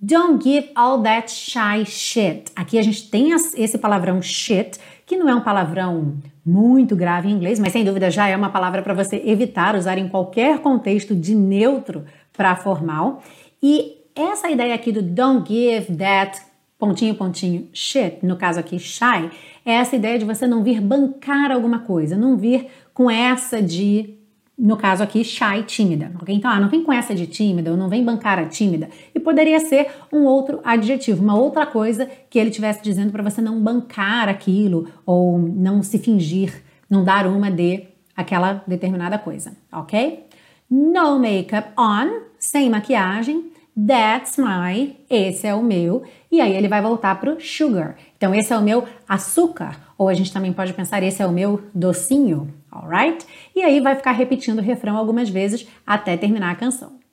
Don't 0.00 0.42
give 0.44 0.70
all 0.74 1.02
that 1.02 1.30
shy 1.30 1.84
shit. 1.86 2.52
Aqui 2.54 2.78
a 2.78 2.82
gente 2.82 3.10
tem 3.10 3.32
esse 3.32 3.78
palavrão 3.78 4.20
shit, 4.20 4.78
que 5.06 5.16
não 5.16 5.28
é 5.28 5.34
um 5.34 5.40
palavrão 5.40 6.18
muito 6.44 6.94
grave 6.94 7.28
em 7.28 7.32
inglês, 7.32 7.58
mas 7.58 7.72
sem 7.72 7.84
dúvida 7.84 8.10
já 8.10 8.28
é 8.28 8.36
uma 8.36 8.50
palavra 8.50 8.82
para 8.82 8.92
você 8.92 9.22
evitar 9.24 9.74
usar 9.74 9.96
em 9.96 10.08
qualquer 10.08 10.58
contexto 10.60 11.14
de 11.14 11.34
neutro 11.34 12.04
para 12.36 12.54
formal. 12.54 13.22
E 13.62 13.96
essa 14.14 14.50
ideia 14.50 14.74
aqui 14.74 14.92
do 14.92 15.02
don't 15.02 15.48
give 15.48 15.96
that 15.96 16.40
pontinho 16.78 17.14
pontinho 17.14 17.68
shit, 17.72 18.18
no 18.24 18.36
caso 18.36 18.60
aqui 18.60 18.78
shy, 18.78 19.30
é 19.64 19.72
essa 19.72 19.96
ideia 19.96 20.18
de 20.18 20.24
você 20.26 20.46
não 20.46 20.62
vir 20.62 20.80
bancar 20.80 21.50
alguma 21.50 21.78
coisa, 21.78 22.16
não 22.16 22.36
vir 22.36 22.66
com 22.92 23.10
essa 23.10 23.62
de 23.62 24.15
no 24.58 24.76
caso 24.76 25.02
aqui, 25.02 25.22
shy, 25.22 25.62
tímida. 25.66 26.12
Okay? 26.22 26.34
Então, 26.34 26.50
ah, 26.50 26.58
não 26.58 26.68
vem 26.68 26.82
com 26.82 26.92
essa 26.92 27.14
de 27.14 27.26
tímida, 27.26 27.70
ou 27.70 27.76
não 27.76 27.88
vem 27.88 28.02
bancar 28.02 28.38
a 28.38 28.46
tímida. 28.46 28.88
E 29.14 29.20
poderia 29.20 29.60
ser 29.60 29.88
um 30.12 30.24
outro 30.24 30.60
adjetivo, 30.64 31.22
uma 31.22 31.36
outra 31.36 31.66
coisa 31.66 32.08
que 32.30 32.38
ele 32.38 32.48
estivesse 32.50 32.82
dizendo 32.82 33.12
para 33.12 33.22
você 33.22 33.42
não 33.42 33.60
bancar 33.60 34.28
aquilo, 34.28 34.88
ou 35.04 35.38
não 35.38 35.82
se 35.82 35.98
fingir, 35.98 36.62
não 36.88 37.04
dar 37.04 37.26
uma 37.26 37.50
de 37.50 37.84
aquela 38.16 38.64
determinada 38.66 39.18
coisa, 39.18 39.52
ok? 39.70 40.24
No 40.70 41.18
makeup 41.18 41.72
on, 41.78 42.22
sem 42.38 42.70
maquiagem. 42.70 43.52
That's 43.76 44.38
my, 44.38 44.96
esse 45.10 45.46
é 45.46 45.54
o 45.54 45.62
meu. 45.62 46.02
E 46.32 46.40
aí 46.40 46.56
ele 46.56 46.66
vai 46.66 46.80
voltar 46.80 47.20
pro 47.20 47.38
sugar. 47.38 47.96
Então, 48.16 48.34
esse 48.34 48.50
é 48.50 48.56
o 48.56 48.62
meu 48.62 48.84
açúcar, 49.06 49.78
ou 49.98 50.08
a 50.08 50.14
gente 50.14 50.32
também 50.32 50.50
pode 50.50 50.72
pensar, 50.72 51.02
esse 51.02 51.22
é 51.22 51.26
o 51.26 51.32
meu 51.32 51.60
docinho, 51.74 52.54
alright? 52.82 53.26
E 53.54 53.62
aí 53.62 53.80
vai 53.80 53.94
ficar 53.94 54.12
repetindo 54.12 54.58
o 54.58 54.62
refrão 54.62 54.96
algumas 54.96 55.28
vezes 55.28 55.66
até 55.86 56.16
terminar 56.16 56.50
a 56.50 56.56
canção. 56.56 57.05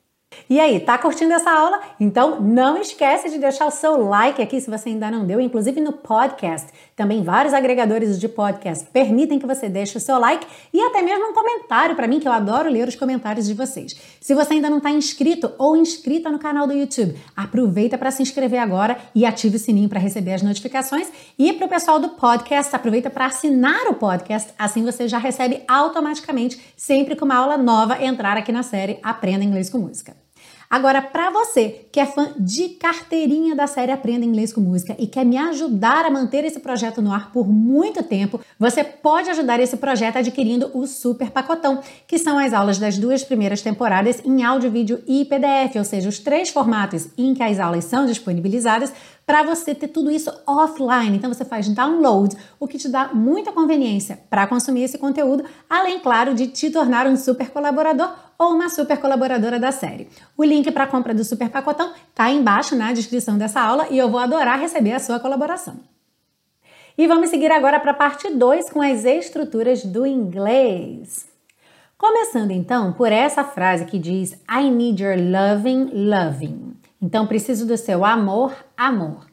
E 0.48 0.60
aí, 0.60 0.80
tá 0.80 0.98
curtindo 0.98 1.32
essa 1.32 1.50
aula? 1.50 1.80
Então 1.98 2.40
não 2.40 2.76
esquece 2.78 3.30
de 3.30 3.38
deixar 3.38 3.66
o 3.66 3.70
seu 3.70 3.96
like 3.96 4.42
aqui 4.42 4.60
se 4.60 4.70
você 4.70 4.90
ainda 4.90 5.10
não 5.10 5.24
deu, 5.24 5.40
inclusive 5.40 5.80
no 5.80 5.92
podcast. 5.92 6.68
Também 6.96 7.22
vários 7.22 7.52
agregadores 7.52 8.20
de 8.20 8.28
podcast 8.28 8.86
permitem 8.92 9.38
que 9.38 9.46
você 9.46 9.68
deixe 9.68 9.96
o 9.96 10.00
seu 10.00 10.18
like 10.18 10.46
e 10.72 10.80
até 10.80 11.02
mesmo 11.02 11.30
um 11.30 11.34
comentário 11.34 11.96
para 11.96 12.06
mim, 12.06 12.20
que 12.20 12.28
eu 12.28 12.32
adoro 12.32 12.70
ler 12.70 12.86
os 12.86 12.94
comentários 12.94 13.46
de 13.46 13.54
vocês. 13.54 13.94
Se 14.20 14.34
você 14.34 14.54
ainda 14.54 14.70
não 14.70 14.78
está 14.78 14.90
inscrito 14.90 15.52
ou 15.58 15.76
inscrita 15.76 16.30
no 16.30 16.38
canal 16.38 16.66
do 16.66 16.72
YouTube, 16.72 17.18
aproveita 17.36 17.98
para 17.98 18.10
se 18.10 18.22
inscrever 18.22 18.60
agora 18.60 18.96
e 19.14 19.24
ative 19.24 19.56
o 19.56 19.58
sininho 19.58 19.88
para 19.88 19.98
receber 19.98 20.34
as 20.34 20.42
notificações. 20.42 21.10
E 21.38 21.52
para 21.52 21.66
o 21.66 21.68
pessoal 21.68 21.98
do 21.98 22.10
podcast, 22.10 22.74
aproveita 22.74 23.10
para 23.10 23.26
assinar 23.26 23.86
o 23.88 23.94
podcast, 23.94 24.52
assim 24.58 24.84
você 24.84 25.08
já 25.08 25.18
recebe 25.18 25.62
automaticamente 25.66 26.60
sempre 26.76 27.16
que 27.16 27.24
uma 27.24 27.36
aula 27.36 27.56
nova 27.56 28.02
entrar 28.04 28.36
aqui 28.36 28.52
na 28.52 28.62
série 28.62 28.98
Aprenda 29.02 29.44
Inglês 29.44 29.68
com 29.68 29.78
Música. 29.78 30.23
Agora, 30.74 31.00
para 31.00 31.30
você 31.30 31.86
que 31.92 32.00
é 32.00 32.04
fã 32.04 32.32
de 32.36 32.70
carteirinha 32.70 33.54
da 33.54 33.64
série 33.64 33.92
Aprenda 33.92 34.24
Inglês 34.26 34.52
com 34.52 34.60
Música 34.60 34.96
e 34.98 35.06
quer 35.06 35.24
me 35.24 35.38
ajudar 35.38 36.04
a 36.04 36.10
manter 36.10 36.44
esse 36.44 36.58
projeto 36.58 37.00
no 37.00 37.12
ar 37.12 37.30
por 37.30 37.46
muito 37.46 38.02
tempo, 38.02 38.40
você 38.58 38.82
pode 38.82 39.30
ajudar 39.30 39.60
esse 39.60 39.76
projeto 39.76 40.16
adquirindo 40.16 40.72
o 40.74 40.84
Super 40.84 41.30
Pacotão, 41.30 41.80
que 42.08 42.18
são 42.18 42.36
as 42.40 42.52
aulas 42.52 42.76
das 42.76 42.98
duas 42.98 43.22
primeiras 43.22 43.62
temporadas 43.62 44.20
em 44.24 44.42
áudio, 44.42 44.68
vídeo 44.68 45.00
e 45.06 45.24
PDF, 45.24 45.76
ou 45.76 45.84
seja, 45.84 46.08
os 46.08 46.18
três 46.18 46.48
formatos 46.48 47.06
em 47.16 47.34
que 47.34 47.42
as 47.44 47.60
aulas 47.60 47.84
são 47.84 48.04
disponibilizadas 48.04 48.92
para 49.24 49.44
você 49.44 49.76
ter 49.76 49.88
tudo 49.88 50.10
isso 50.10 50.28
offline. 50.44 51.16
Então 51.16 51.32
você 51.32 51.44
faz 51.44 51.68
download, 51.68 52.36
o 52.58 52.66
que 52.66 52.78
te 52.78 52.88
dá 52.88 53.10
muita 53.14 53.52
conveniência 53.52 54.18
para 54.28 54.46
consumir 54.48 54.82
esse 54.82 54.98
conteúdo, 54.98 55.44
além, 55.70 56.00
claro, 56.00 56.34
de 56.34 56.48
te 56.48 56.68
tornar 56.68 57.06
um 57.06 57.16
super 57.16 57.50
colaborador 57.50 58.10
ou 58.38 58.52
uma 58.52 58.68
super 58.68 58.98
colaboradora 58.98 59.58
da 59.58 59.72
série. 59.72 60.08
O 60.36 60.44
link 60.44 60.70
para 60.70 60.84
a 60.84 60.86
compra 60.86 61.14
do 61.14 61.24
super 61.24 61.48
pacotão 61.48 61.92
está 62.10 62.30
embaixo 62.30 62.74
na 62.74 62.92
descrição 62.92 63.38
dessa 63.38 63.60
aula 63.60 63.86
e 63.90 63.98
eu 63.98 64.10
vou 64.10 64.20
adorar 64.20 64.58
receber 64.58 64.92
a 64.92 65.00
sua 65.00 65.20
colaboração. 65.20 65.80
E 66.96 67.06
vamos 67.06 67.30
seguir 67.30 67.50
agora 67.50 67.80
para 67.80 67.90
a 67.90 67.94
parte 67.94 68.30
2 68.30 68.70
com 68.70 68.80
as 68.80 69.04
estruturas 69.04 69.84
do 69.84 70.06
inglês. 70.06 71.26
Começando 71.98 72.50
então 72.50 72.92
por 72.92 73.10
essa 73.10 73.42
frase 73.42 73.86
que 73.86 73.98
diz 73.98 74.32
I 74.50 74.70
need 74.70 75.02
your 75.02 75.16
loving, 75.16 75.90
loving. 75.92 76.74
Então, 77.00 77.26
preciso 77.26 77.66
do 77.66 77.76
seu 77.76 78.04
amor, 78.04 78.54
amor. 78.76 79.26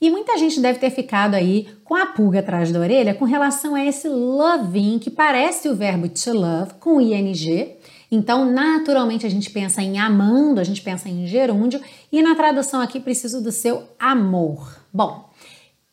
E 0.00 0.10
muita 0.10 0.38
gente 0.38 0.60
deve 0.60 0.78
ter 0.78 0.90
ficado 0.90 1.34
aí 1.34 1.68
com 1.82 1.94
a 1.94 2.06
pulga 2.06 2.38
atrás 2.38 2.70
da 2.70 2.78
orelha 2.78 3.14
com 3.14 3.24
relação 3.24 3.74
a 3.74 3.84
esse 3.84 4.08
loving, 4.08 4.98
que 4.98 5.10
parece 5.10 5.68
o 5.68 5.74
verbo 5.74 6.08
to 6.08 6.32
love, 6.32 6.74
com 6.74 7.00
ing. 7.00 7.77
Então, 8.10 8.50
naturalmente, 8.50 9.26
a 9.26 9.30
gente 9.30 9.50
pensa 9.50 9.82
em 9.82 9.98
amando, 9.98 10.60
a 10.60 10.64
gente 10.64 10.80
pensa 10.80 11.08
em 11.08 11.26
gerúndio, 11.26 11.80
e 12.10 12.22
na 12.22 12.34
tradução 12.34 12.80
aqui, 12.80 13.00
preciso 13.00 13.42
do 13.42 13.52
seu 13.52 13.84
amor. 13.98 14.78
Bom, 14.92 15.28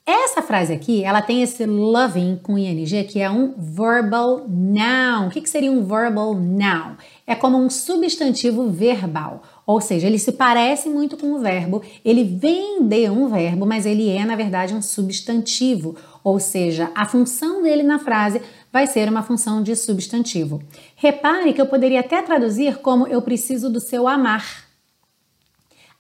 essa 0.05 0.41
frase 0.41 0.71
aqui, 0.71 1.03
ela 1.03 1.21
tem 1.21 1.41
esse 1.41 1.65
loving 1.65 2.39
com 2.41 2.57
ing, 2.57 3.03
que 3.05 3.19
é 3.19 3.29
um 3.29 3.55
verbal 3.57 4.45
noun. 4.47 5.27
O 5.27 5.29
que, 5.31 5.41
que 5.41 5.49
seria 5.49 5.71
um 5.71 5.83
verbal 5.83 6.35
noun? 6.35 6.95
É 7.25 7.33
como 7.33 7.57
um 7.57 7.69
substantivo 7.69 8.69
verbal 8.69 9.41
ou 9.65 9.81
seja, 9.81 10.05
ele 10.05 10.19
se 10.19 10.31
parece 10.31 10.89
muito 10.89 11.17
com 11.17 11.33
o 11.33 11.39
verbo, 11.39 11.81
ele 12.03 12.23
vem 12.23 12.83
de 12.83 13.09
um 13.09 13.27
verbo, 13.27 13.65
mas 13.65 13.85
ele 13.85 14.09
é, 14.09 14.23
na 14.23 14.35
verdade, 14.35 14.75
um 14.75 14.81
substantivo. 14.81 15.95
Ou 16.23 16.39
seja, 16.39 16.91
a 16.93 17.05
função 17.05 17.63
dele 17.63 17.81
na 17.81 17.97
frase 17.97 18.41
vai 18.75 18.87
ser 18.87 19.07
uma 19.07 19.23
função 19.23 19.63
de 19.63 19.73
substantivo. 19.73 20.61
Repare 20.97 21.53
que 21.53 21.61
eu 21.61 21.65
poderia 21.65 22.01
até 22.01 22.21
traduzir 22.21 22.79
como 22.79 23.07
eu 23.07 23.21
preciso 23.21 23.69
do 23.69 23.79
seu 23.79 24.05
amar. 24.05 24.65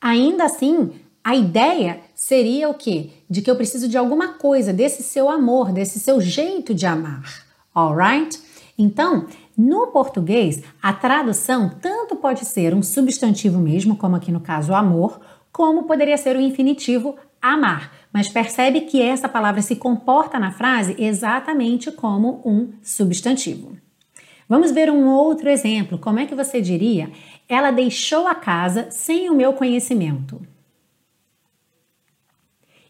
Ainda 0.01 0.43
assim, 0.43 0.91
a 1.23 1.33
ideia 1.33 2.01
seria 2.13 2.67
o 2.67 2.73
quê? 2.73 3.11
De 3.29 3.41
que 3.41 3.49
eu 3.49 3.55
preciso 3.55 3.87
de 3.87 3.97
alguma 3.97 4.33
coisa, 4.33 4.73
desse 4.73 5.03
seu 5.03 5.29
amor, 5.29 5.71
desse 5.71 6.01
seu 6.01 6.19
jeito 6.19 6.73
de 6.73 6.85
amar. 6.85 7.45
Alright? 7.73 8.41
Então, 8.77 9.27
no 9.57 9.87
português, 9.87 10.61
a 10.81 10.91
tradução 10.91 11.71
tanto 11.81 12.17
pode 12.17 12.43
ser 12.43 12.75
um 12.75 12.83
substantivo 12.83 13.57
mesmo, 13.57 13.95
como 13.95 14.17
aqui 14.17 14.33
no 14.33 14.41
caso 14.41 14.73
amor, 14.73 15.21
como 15.49 15.83
poderia 15.83 16.17
ser 16.17 16.35
o 16.35 16.41
infinitivo 16.41 17.15
amar. 17.41 17.93
Mas 18.15 18.29
percebe 18.29 18.79
que 18.79 19.01
essa 19.01 19.27
palavra 19.27 19.61
se 19.61 19.75
comporta 19.75 20.39
na 20.39 20.49
frase 20.49 20.95
exatamente 20.97 21.91
como 21.91 22.41
um 22.45 22.71
substantivo. 22.81 23.75
Vamos 24.47 24.71
ver 24.71 24.89
um 24.89 25.05
outro 25.09 25.49
exemplo. 25.49 25.97
Como 25.97 26.19
é 26.19 26.25
que 26.25 26.33
você 26.33 26.61
diria? 26.61 27.11
Ela 27.49 27.71
deixou 27.71 28.25
a 28.25 28.33
casa 28.33 28.89
sem 28.89 29.29
o 29.29 29.35
meu 29.35 29.51
conhecimento. 29.51 30.41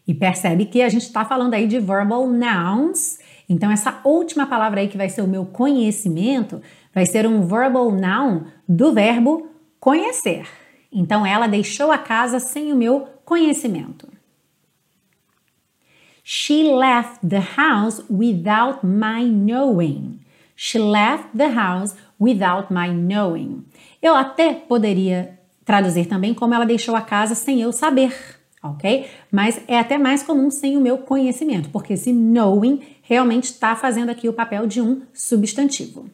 E 0.06 0.14
percebe 0.14 0.66
que 0.66 0.80
a 0.80 0.88
gente 0.88 1.02
está 1.02 1.24
falando 1.24 1.54
aí 1.54 1.66
de 1.66 1.80
verbal 1.80 2.28
nouns 2.28 3.18
então, 3.48 3.70
essa 3.70 4.00
última 4.04 4.46
palavra 4.46 4.80
aí, 4.80 4.88
que 4.88 4.96
vai 4.96 5.08
ser 5.08 5.22
o 5.22 5.28
meu 5.28 5.44
conhecimento, 5.46 6.60
vai 6.92 7.06
ser 7.06 7.26
um 7.26 7.46
verbal 7.46 7.92
noun 7.92 8.44
do 8.68 8.92
verbo 8.92 9.48
conhecer. 9.78 10.48
Então, 10.90 11.24
ela 11.24 11.46
deixou 11.46 11.92
a 11.92 11.98
casa 11.98 12.40
sem 12.40 12.72
o 12.72 12.76
meu 12.76 13.06
conhecimento. 13.24 14.15
She 16.28 16.64
left 16.64 17.20
the 17.22 17.38
house 17.38 18.02
without 18.10 18.84
my 18.84 19.22
knowing. 19.22 20.18
She 20.56 20.76
left 20.76 21.28
the 21.36 21.54
house 21.54 21.94
without 22.18 22.74
my 22.74 22.88
knowing. 22.88 23.64
Eu 24.02 24.12
até 24.16 24.52
poderia 24.52 25.38
traduzir 25.64 26.06
também 26.06 26.34
como 26.34 26.52
ela 26.52 26.66
deixou 26.66 26.96
a 26.96 27.00
casa 27.00 27.36
sem 27.36 27.60
eu 27.60 27.70
saber, 27.70 28.12
ok? 28.60 29.06
Mas 29.30 29.60
é 29.68 29.78
até 29.78 29.96
mais 29.96 30.24
comum 30.24 30.50
sem 30.50 30.76
o 30.76 30.80
meu 30.80 30.98
conhecimento, 30.98 31.70
porque 31.70 31.92
esse 31.92 32.12
knowing 32.12 32.80
realmente 33.02 33.44
está 33.44 33.76
fazendo 33.76 34.10
aqui 34.10 34.28
o 34.28 34.32
papel 34.32 34.66
de 34.66 34.80
um 34.80 35.02
substantivo. 35.14 36.10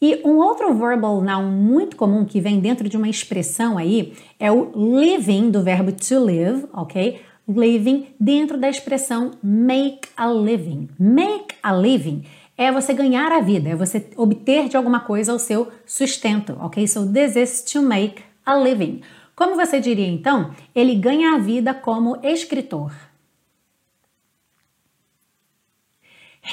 E 0.00 0.20
um 0.24 0.36
outro 0.36 0.72
verbal 0.72 1.20
noun 1.20 1.50
muito 1.50 1.96
comum 1.96 2.24
que 2.24 2.40
vem 2.40 2.60
dentro 2.60 2.88
de 2.88 2.96
uma 2.96 3.08
expressão 3.08 3.78
aí 3.78 4.12
é 4.38 4.52
o 4.52 4.70
living, 4.94 5.50
do 5.50 5.60
verbo 5.64 5.90
to 5.90 6.20
live, 6.20 6.66
ok? 6.72 7.20
Living 7.48 8.14
dentro 8.18 8.58
da 8.58 8.68
expressão 8.68 9.32
make 9.42 10.08
a 10.16 10.26
living. 10.26 10.88
Make 10.98 11.54
a 11.62 11.72
living 11.72 12.24
é 12.58 12.72
você 12.72 12.94
ganhar 12.94 13.30
a 13.32 13.40
vida, 13.40 13.68
é 13.68 13.76
você 13.76 14.10
obter 14.16 14.68
de 14.68 14.76
alguma 14.76 15.00
coisa 15.00 15.34
o 15.34 15.38
seu 15.38 15.70
sustento, 15.84 16.56
ok? 16.60 16.86
So 16.88 17.06
this 17.06 17.36
is 17.36 17.62
to 17.72 17.82
make 17.82 18.22
a 18.44 18.56
living. 18.56 19.02
Como 19.34 19.54
você 19.54 19.78
diria 19.78 20.08
então? 20.08 20.52
Ele 20.74 20.94
ganha 20.94 21.34
a 21.34 21.38
vida 21.38 21.74
como 21.74 22.18
escritor. 22.22 22.92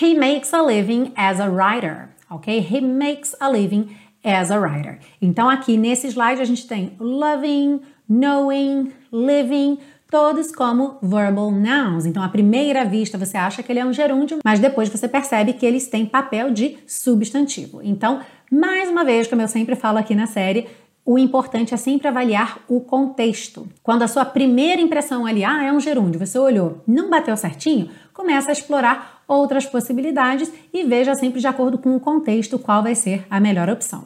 He 0.01 0.13
makes 0.13 0.53
a 0.53 0.62
living 0.62 1.13
as 1.15 1.39
a 1.39 1.47
writer, 1.47 2.09
ok? 2.29 2.59
He 2.59 2.81
makes 2.81 3.35
a 3.39 3.50
living 3.50 3.95
as 4.23 4.51
a 4.51 4.57
writer. 4.57 5.00
Então, 5.21 5.50
aqui 5.50 5.77
nesse 5.77 6.07
slide 6.07 6.41
a 6.41 6.45
gente 6.45 6.67
tem 6.67 6.95
loving, 7.00 7.81
knowing, 8.09 8.91
living, 9.12 9.79
todos 10.13 10.51
como 10.51 11.00
verbal 11.01 11.50
nouns. 11.50 12.05
Então, 12.05 12.22
à 12.22 12.29
primeira 12.29 12.86
vista 12.86 13.17
você 13.17 13.36
acha 13.36 13.63
que 13.63 13.72
ele 13.72 13.79
é 13.79 13.86
um 13.86 13.91
gerúndio, 13.91 14.38
mas 14.46 14.60
depois 14.60 14.88
você 14.88 15.08
percebe 15.08 15.53
que 15.53 15.65
eles 15.65 15.88
têm 15.88 16.05
papel 16.05 16.51
de 16.51 16.77
substantivo. 16.86 17.82
Então, 17.82 18.20
mais 18.51 18.91
uma 18.91 19.03
vez, 19.03 19.25
como 19.25 19.41
eu 19.41 19.48
sempre 19.48 19.75
falo 19.75 19.98
aqui 19.98 20.13
na 20.13 20.27
série, 20.27 20.67
o 21.03 21.17
importante 21.17 21.74
é 21.74 21.77
sempre 21.77 22.08
avaliar 22.08 22.60
o 22.67 22.79
contexto. 22.79 23.67
Quando 23.82 24.03
a 24.03 24.08
sua 24.08 24.24
primeira 24.24 24.79
impressão 24.79 25.25
ali, 25.25 25.43
ah, 25.43 25.63
é 25.63 25.74
um 25.74 25.79
gerúndio, 25.79 26.24
você 26.24 26.38
olhou, 26.38 26.84
não 26.86 27.10
bateu 27.10 27.36
certinho, 27.36 27.89
começa 28.13 28.51
a 28.51 28.53
explorar 28.53 29.24
outras 29.27 29.65
possibilidades 29.65 30.53
e 30.72 30.84
veja 30.84 31.15
sempre 31.15 31.41
de 31.41 31.48
acordo 31.48 31.79
com 31.79 31.96
o 31.96 32.00
contexto 32.00 32.60
qual 32.60 32.84
vai 32.84 32.93
ser 32.93 33.25
a 33.32 33.39
melhor 33.39 33.67
opção. 33.67 34.03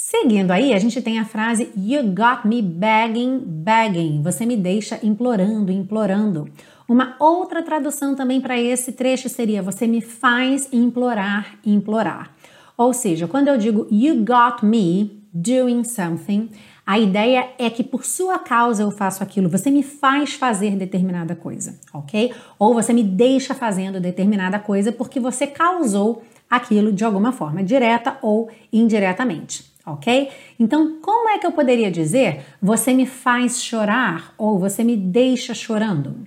Seguindo 0.00 0.52
aí, 0.52 0.72
a 0.72 0.78
gente 0.78 1.02
tem 1.02 1.18
a 1.18 1.24
frase 1.24 1.72
You 1.76 2.04
got 2.04 2.46
me 2.46 2.62
begging, 2.62 3.40
begging. 3.44 4.22
Você 4.22 4.46
me 4.46 4.56
deixa 4.56 4.96
implorando, 5.02 5.72
implorando. 5.72 6.48
Uma 6.88 7.16
outra 7.18 7.64
tradução 7.64 8.14
também 8.14 8.40
para 8.40 8.56
esse 8.56 8.92
trecho 8.92 9.28
seria 9.28 9.60
Você 9.60 9.88
me 9.88 10.00
faz 10.00 10.68
implorar, 10.72 11.58
implorar. 11.66 12.32
Ou 12.76 12.94
seja, 12.94 13.26
quando 13.26 13.48
eu 13.48 13.58
digo 13.58 13.88
You 13.90 14.24
got 14.24 14.64
me, 14.64 15.20
doing 15.34 15.82
something. 15.82 16.48
A 16.86 16.96
ideia 16.96 17.48
é 17.58 17.68
que 17.68 17.82
por 17.82 18.04
sua 18.04 18.38
causa 18.38 18.84
eu 18.84 18.92
faço 18.92 19.24
aquilo, 19.24 19.48
você 19.48 19.68
me 19.68 19.82
faz 19.82 20.34
fazer 20.34 20.76
determinada 20.76 21.34
coisa, 21.34 21.76
ok? 21.92 22.32
Ou 22.56 22.72
você 22.72 22.92
me 22.92 23.02
deixa 23.02 23.52
fazendo 23.52 24.00
determinada 24.00 24.60
coisa 24.60 24.92
porque 24.92 25.18
você 25.18 25.44
causou 25.44 26.22
aquilo 26.48 26.92
de 26.92 27.04
alguma 27.04 27.32
forma, 27.32 27.62
direta 27.62 28.16
ou 28.22 28.48
indiretamente, 28.72 29.67
ok? 29.92 30.30
Então, 30.58 31.00
como 31.00 31.28
é 31.28 31.38
que 31.38 31.46
eu 31.46 31.52
poderia 31.52 31.90
dizer 31.90 32.44
você 32.60 32.92
me 32.92 33.06
faz 33.06 33.62
chorar 33.62 34.34
ou 34.36 34.58
você 34.58 34.84
me 34.84 34.96
deixa 34.96 35.54
chorando? 35.54 36.26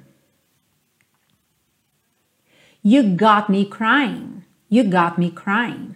You 2.83 3.03
got 3.03 3.49
me 3.49 3.65
crying. 3.65 4.43
You 4.69 4.85
got 4.85 5.19
me 5.19 5.31
crying. 5.31 5.95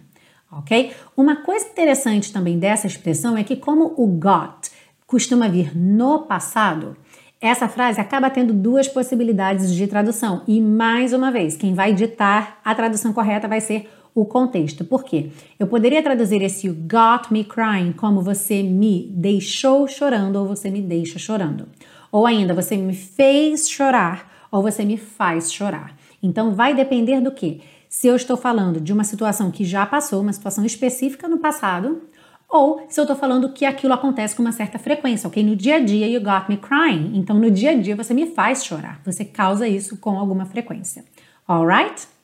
Ok? 0.50 0.92
Uma 1.16 1.36
coisa 1.36 1.66
interessante 1.66 2.32
também 2.32 2.58
dessa 2.58 2.86
expressão 2.86 3.36
é 3.36 3.42
que, 3.42 3.56
como 3.56 3.94
o 3.96 4.06
got 4.06 4.70
costuma 5.06 5.48
vir 5.48 5.76
no 5.76 6.20
passado, 6.20 6.96
essa 7.40 7.68
frase 7.68 8.00
acaba 8.00 8.30
tendo 8.30 8.52
duas 8.52 8.88
possibilidades 8.88 9.74
de 9.74 9.86
tradução. 9.86 10.42
E 10.46 10.60
mais 10.60 11.12
uma 11.12 11.30
vez, 11.30 11.56
quem 11.56 11.74
vai 11.74 11.92
ditar 11.92 12.60
a 12.64 12.74
tradução 12.74 13.12
correta 13.12 13.46
vai 13.46 13.60
ser 13.60 13.90
o 14.16 14.24
contexto. 14.24 14.82
Por 14.82 15.04
quê? 15.04 15.30
Eu 15.58 15.66
poderia 15.66 16.02
traduzir 16.02 16.40
esse 16.40 16.66
got 16.70 17.30
me 17.30 17.44
crying 17.44 17.92
como 17.92 18.22
você 18.22 18.62
me 18.62 19.12
deixou 19.14 19.86
chorando 19.86 20.36
ou 20.36 20.46
você 20.46 20.70
me 20.70 20.80
deixa 20.80 21.18
chorando. 21.18 21.68
Ou 22.10 22.26
ainda, 22.26 22.54
você 22.54 22.78
me 22.78 22.94
fez 22.94 23.68
chorar 23.68 24.48
ou 24.50 24.62
você 24.62 24.86
me 24.86 24.96
faz 24.96 25.52
chorar. 25.52 25.94
Então 26.22 26.54
vai 26.54 26.74
depender 26.74 27.20
do 27.20 27.30
que? 27.30 27.60
Se 27.90 28.06
eu 28.06 28.16
estou 28.16 28.38
falando 28.38 28.80
de 28.80 28.90
uma 28.90 29.04
situação 29.04 29.50
que 29.50 29.66
já 29.66 29.84
passou, 29.84 30.22
uma 30.22 30.32
situação 30.32 30.64
específica 30.64 31.28
no 31.28 31.38
passado, 31.38 32.02
ou 32.48 32.86
se 32.88 32.98
eu 32.98 33.04
estou 33.04 33.16
falando 33.16 33.52
que 33.52 33.66
aquilo 33.66 33.92
acontece 33.92 34.34
com 34.34 34.40
uma 34.40 34.52
certa 34.52 34.78
frequência, 34.78 35.28
ok? 35.28 35.44
No 35.44 35.54
dia 35.54 35.76
a 35.76 35.80
dia, 35.80 36.08
you 36.08 36.20
got 36.20 36.48
me 36.48 36.56
crying. 36.56 37.12
Então, 37.14 37.38
no 37.38 37.50
dia 37.50 37.72
a 37.72 37.74
dia, 37.74 37.94
você 37.94 38.14
me 38.14 38.26
faz 38.26 38.64
chorar. 38.64 39.00
Você 39.04 39.24
causa 39.24 39.68
isso 39.68 39.98
com 39.98 40.18
alguma 40.18 40.46
frequência. 40.46 41.04
Alright? 41.46 42.15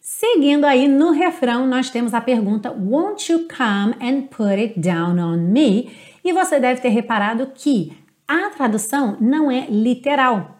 Seguindo 0.00 0.64
aí 0.64 0.88
no 0.88 1.10
refrão, 1.10 1.66
nós 1.66 1.90
temos 1.90 2.14
a 2.14 2.20
pergunta 2.20 2.70
Won't 2.70 3.30
you 3.30 3.46
come 3.48 3.94
and 4.00 4.28
put 4.28 4.52
it 4.52 4.78
down 4.78 5.18
on 5.18 5.36
me? 5.36 5.90
E 6.24 6.32
você 6.32 6.60
deve 6.60 6.80
ter 6.80 6.88
reparado 6.88 7.50
que 7.54 7.92
a 8.26 8.50
tradução 8.50 9.16
não 9.20 9.50
é 9.50 9.66
literal. 9.68 10.58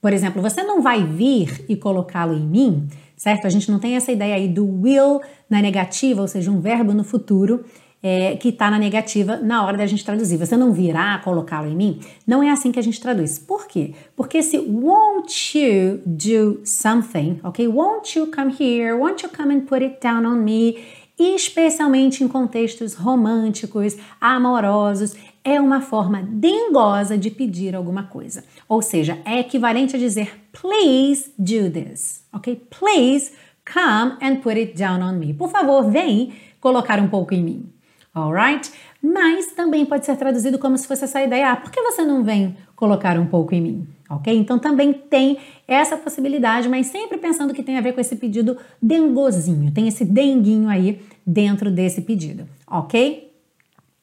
Por 0.00 0.12
exemplo, 0.12 0.40
você 0.40 0.62
não 0.62 0.80
vai 0.80 1.04
vir 1.04 1.64
e 1.68 1.76
colocá-lo 1.76 2.34
em 2.34 2.46
mim, 2.46 2.88
certo? 3.16 3.46
A 3.46 3.50
gente 3.50 3.70
não 3.70 3.78
tem 3.78 3.96
essa 3.96 4.10
ideia 4.10 4.34
aí 4.34 4.48
do 4.48 4.66
will 4.66 5.20
na 5.48 5.60
negativa, 5.60 6.22
ou 6.22 6.28
seja, 6.28 6.50
um 6.50 6.60
verbo 6.60 6.92
no 6.92 7.04
futuro 7.04 7.64
é, 8.02 8.36
que 8.36 8.48
está 8.48 8.70
na 8.70 8.78
negativa 8.78 9.36
na 9.36 9.64
hora 9.64 9.76
da 9.76 9.86
gente 9.86 10.04
traduzir. 10.04 10.36
Você 10.38 10.56
não 10.56 10.72
virá 10.72 11.18
colocá-lo 11.18 11.68
em 11.68 11.76
mim. 11.76 12.00
Não 12.26 12.42
é 12.42 12.50
assim 12.50 12.72
que 12.72 12.78
a 12.78 12.82
gente 12.82 13.00
traduz. 13.00 13.38
Por 13.38 13.66
quê? 13.66 13.94
Porque 14.16 14.38
esse 14.38 14.58
won't 14.58 15.58
you 15.58 16.00
do 16.06 16.60
something, 16.64 17.40
ok? 17.42 17.66
Won't 17.68 18.18
you 18.18 18.26
come 18.28 18.54
here? 18.58 18.94
Won't 18.94 19.24
you 19.24 19.30
come 19.30 19.54
and 19.54 19.60
put 19.60 19.84
it 19.84 19.98
down 20.00 20.24
on 20.24 20.36
me? 20.36 20.78
Especialmente 21.18 22.24
em 22.24 22.28
contextos 22.28 22.94
românticos, 22.94 23.96
amorosos, 24.18 25.14
é 25.44 25.60
uma 25.60 25.82
forma 25.82 26.22
dengosa 26.22 27.18
de 27.18 27.30
pedir 27.30 27.76
alguma 27.76 28.04
coisa. 28.04 28.42
Ou 28.66 28.80
seja, 28.80 29.18
é 29.26 29.40
equivalente 29.40 29.96
a 29.96 29.98
dizer 29.98 30.40
please 30.50 31.30
do 31.38 31.70
this, 31.70 32.24
ok? 32.32 32.62
Please 32.70 33.32
come 33.70 34.16
and 34.22 34.36
put 34.36 34.58
it 34.58 34.74
down 34.74 35.02
on 35.02 35.18
me. 35.18 35.34
Por 35.34 35.50
favor, 35.50 35.90
vem 35.90 36.32
colocar 36.58 36.98
um 36.98 37.08
pouco 37.08 37.34
em 37.34 37.42
mim 37.42 37.79
alright? 38.14 38.70
Mas 39.02 39.52
também 39.52 39.86
pode 39.86 40.04
ser 40.04 40.16
traduzido 40.16 40.58
como 40.58 40.76
se 40.76 40.86
fosse 40.86 41.04
essa 41.04 41.22
ideia, 41.22 41.52
ah, 41.52 41.56
por 41.56 41.70
que 41.70 41.80
você 41.82 42.04
não 42.04 42.22
vem 42.22 42.56
colocar 42.76 43.18
um 43.18 43.26
pouco 43.26 43.54
em 43.54 43.60
mim? 43.60 43.88
Ok? 44.08 44.36
Então 44.36 44.58
também 44.58 44.92
tem 44.92 45.38
essa 45.68 45.96
possibilidade, 45.96 46.68
mas 46.68 46.88
sempre 46.88 47.16
pensando 47.16 47.54
que 47.54 47.62
tem 47.62 47.78
a 47.78 47.80
ver 47.80 47.92
com 47.92 48.00
esse 48.00 48.16
pedido 48.16 48.56
dengozinho, 48.82 49.70
tem 49.72 49.86
esse 49.86 50.04
denguinho 50.04 50.68
aí 50.68 51.00
dentro 51.24 51.70
desse 51.70 52.00
pedido, 52.00 52.48
ok? 52.66 53.32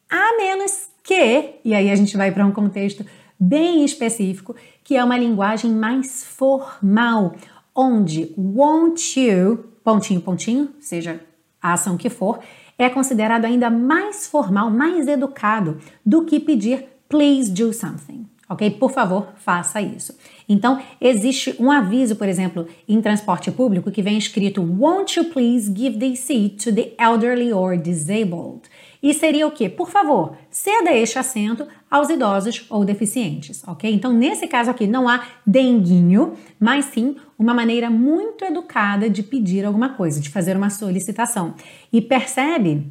A 0.09 0.37
menos 0.37 0.89
que, 1.03 1.55
e 1.63 1.73
aí 1.73 1.91
a 1.91 1.95
gente 1.95 2.15
vai 2.15 2.31
para 2.31 2.45
um 2.45 2.51
contexto 2.51 3.05
bem 3.37 3.83
específico, 3.83 4.55
que 4.83 4.95
é 4.95 5.03
uma 5.03 5.17
linguagem 5.17 5.71
mais 5.71 6.23
formal, 6.23 7.35
onde 7.75 8.33
won't 8.37 9.19
you, 9.19 9.65
pontinho, 9.83 10.21
pontinho, 10.21 10.69
seja 10.79 11.19
a 11.61 11.73
ação 11.73 11.97
que 11.97 12.09
for, 12.09 12.39
é 12.77 12.89
considerado 12.89 13.46
ainda 13.46 13.69
mais 13.69 14.27
formal, 14.27 14.69
mais 14.69 15.07
educado 15.07 15.77
do 16.05 16.24
que 16.25 16.39
pedir 16.39 16.86
please 17.10 17.51
do 17.51 17.74
something. 17.74 18.25
Ok? 18.50 18.69
Por 18.72 18.91
favor, 18.91 19.27
faça 19.36 19.81
isso. 19.81 20.17
Então, 20.48 20.81
existe 21.01 21.55
um 21.59 21.70
aviso, 21.70 22.16
por 22.16 22.29
exemplo, 22.29 22.66
em 22.87 23.01
transporte 23.01 23.51
público 23.51 23.92
que 23.92 24.01
vem 24.01 24.18
escrito 24.18 24.61
Won't 24.61 25.20
you 25.20 25.25
please 25.25 25.72
give 25.75 25.98
the 26.00 26.16
seat 26.16 26.63
to 26.63 26.74
the 26.74 26.94
elderly 26.98 27.51
or 27.51 27.75
disabled? 27.77 28.70
E 29.07 29.13
seria 29.13 29.48
o 29.48 29.51
quê? 29.51 29.70
Por 29.70 29.89
favor, 29.89 30.35
ceda 30.50 30.91
este 30.91 31.17
assento 31.17 31.65
aos 31.89 32.09
idosos 32.09 32.65
ou 32.70 32.83
deficientes, 32.83 33.65
ok? 33.65 33.89
Então, 33.89 34.11
nesse 34.11 34.48
caso 34.48 34.70
aqui, 34.70 34.85
não 34.85 35.07
há 35.07 35.24
denguinho, 35.46 36.33
mas 36.59 36.83
sim 36.83 37.15
uma 37.39 37.53
maneira 37.53 37.89
muito 37.89 38.43
educada 38.43 39.09
de 39.09 39.24
pedir 39.24 39.63
alguma 39.63 39.93
coisa, 39.93 40.20
de 40.20 40.29
fazer 40.29 40.57
uma 40.57 40.70
solicitação. 40.70 41.55
E 41.93 42.01
percebe 42.01 42.85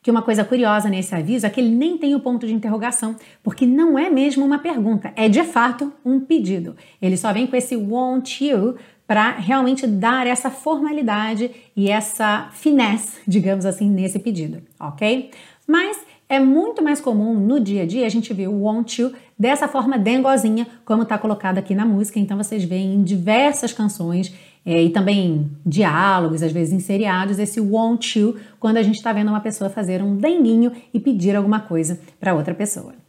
que 0.00 0.10
uma 0.10 0.22
coisa 0.22 0.46
curiosa 0.46 0.88
nesse 0.88 1.14
aviso 1.14 1.44
é 1.44 1.50
que 1.50 1.60
ele 1.60 1.74
nem 1.74 1.98
tem 1.98 2.14
o 2.14 2.20
ponto 2.20 2.46
de 2.46 2.54
interrogação, 2.54 3.14
porque 3.42 3.66
não 3.66 3.98
é 3.98 4.08
mesmo 4.08 4.46
uma 4.46 4.58
pergunta, 4.58 5.12
é 5.14 5.28
de 5.28 5.44
fato 5.44 5.92
um 6.02 6.20
pedido. 6.20 6.74
Ele 7.02 7.18
só 7.18 7.34
vem 7.34 7.46
com 7.46 7.54
esse 7.54 7.76
want 7.76 8.40
you 8.40 8.76
para 9.08 9.30
realmente 9.38 9.86
dar 9.86 10.26
essa 10.26 10.50
formalidade 10.50 11.50
e 11.74 11.88
essa 11.88 12.50
finesse, 12.52 13.18
digamos 13.26 13.64
assim, 13.64 13.88
nesse 13.88 14.18
pedido, 14.18 14.62
ok? 14.78 15.30
Mas 15.66 15.98
é 16.28 16.38
muito 16.38 16.82
mais 16.82 17.00
comum 17.00 17.32
no 17.32 17.58
dia 17.58 17.84
a 17.84 17.86
dia 17.86 18.04
a 18.04 18.08
gente 18.10 18.34
ver 18.34 18.48
o 18.48 18.64
want 18.64 18.98
you 18.98 19.10
dessa 19.38 19.66
forma 19.66 19.98
dengozinha, 19.98 20.66
como 20.84 21.04
está 21.04 21.16
colocado 21.16 21.56
aqui 21.56 21.74
na 21.74 21.86
música. 21.86 22.18
Então 22.20 22.36
vocês 22.36 22.62
veem 22.64 22.96
em 22.96 23.02
diversas 23.02 23.72
canções 23.72 24.30
é, 24.64 24.82
e 24.82 24.90
também 24.90 25.50
diálogos, 25.64 26.42
às 26.42 26.52
vezes 26.52 26.74
em 26.74 26.80
seriados, 26.80 27.38
esse 27.38 27.58
want 27.58 28.14
you, 28.14 28.36
quando 28.60 28.76
a 28.76 28.82
gente 28.82 28.96
está 28.96 29.10
vendo 29.10 29.28
uma 29.28 29.40
pessoa 29.40 29.70
fazer 29.70 30.02
um 30.02 30.18
denguinho 30.18 30.70
e 30.92 31.00
pedir 31.00 31.34
alguma 31.34 31.60
coisa 31.60 31.98
para 32.20 32.34
outra 32.34 32.54
pessoa. 32.54 33.07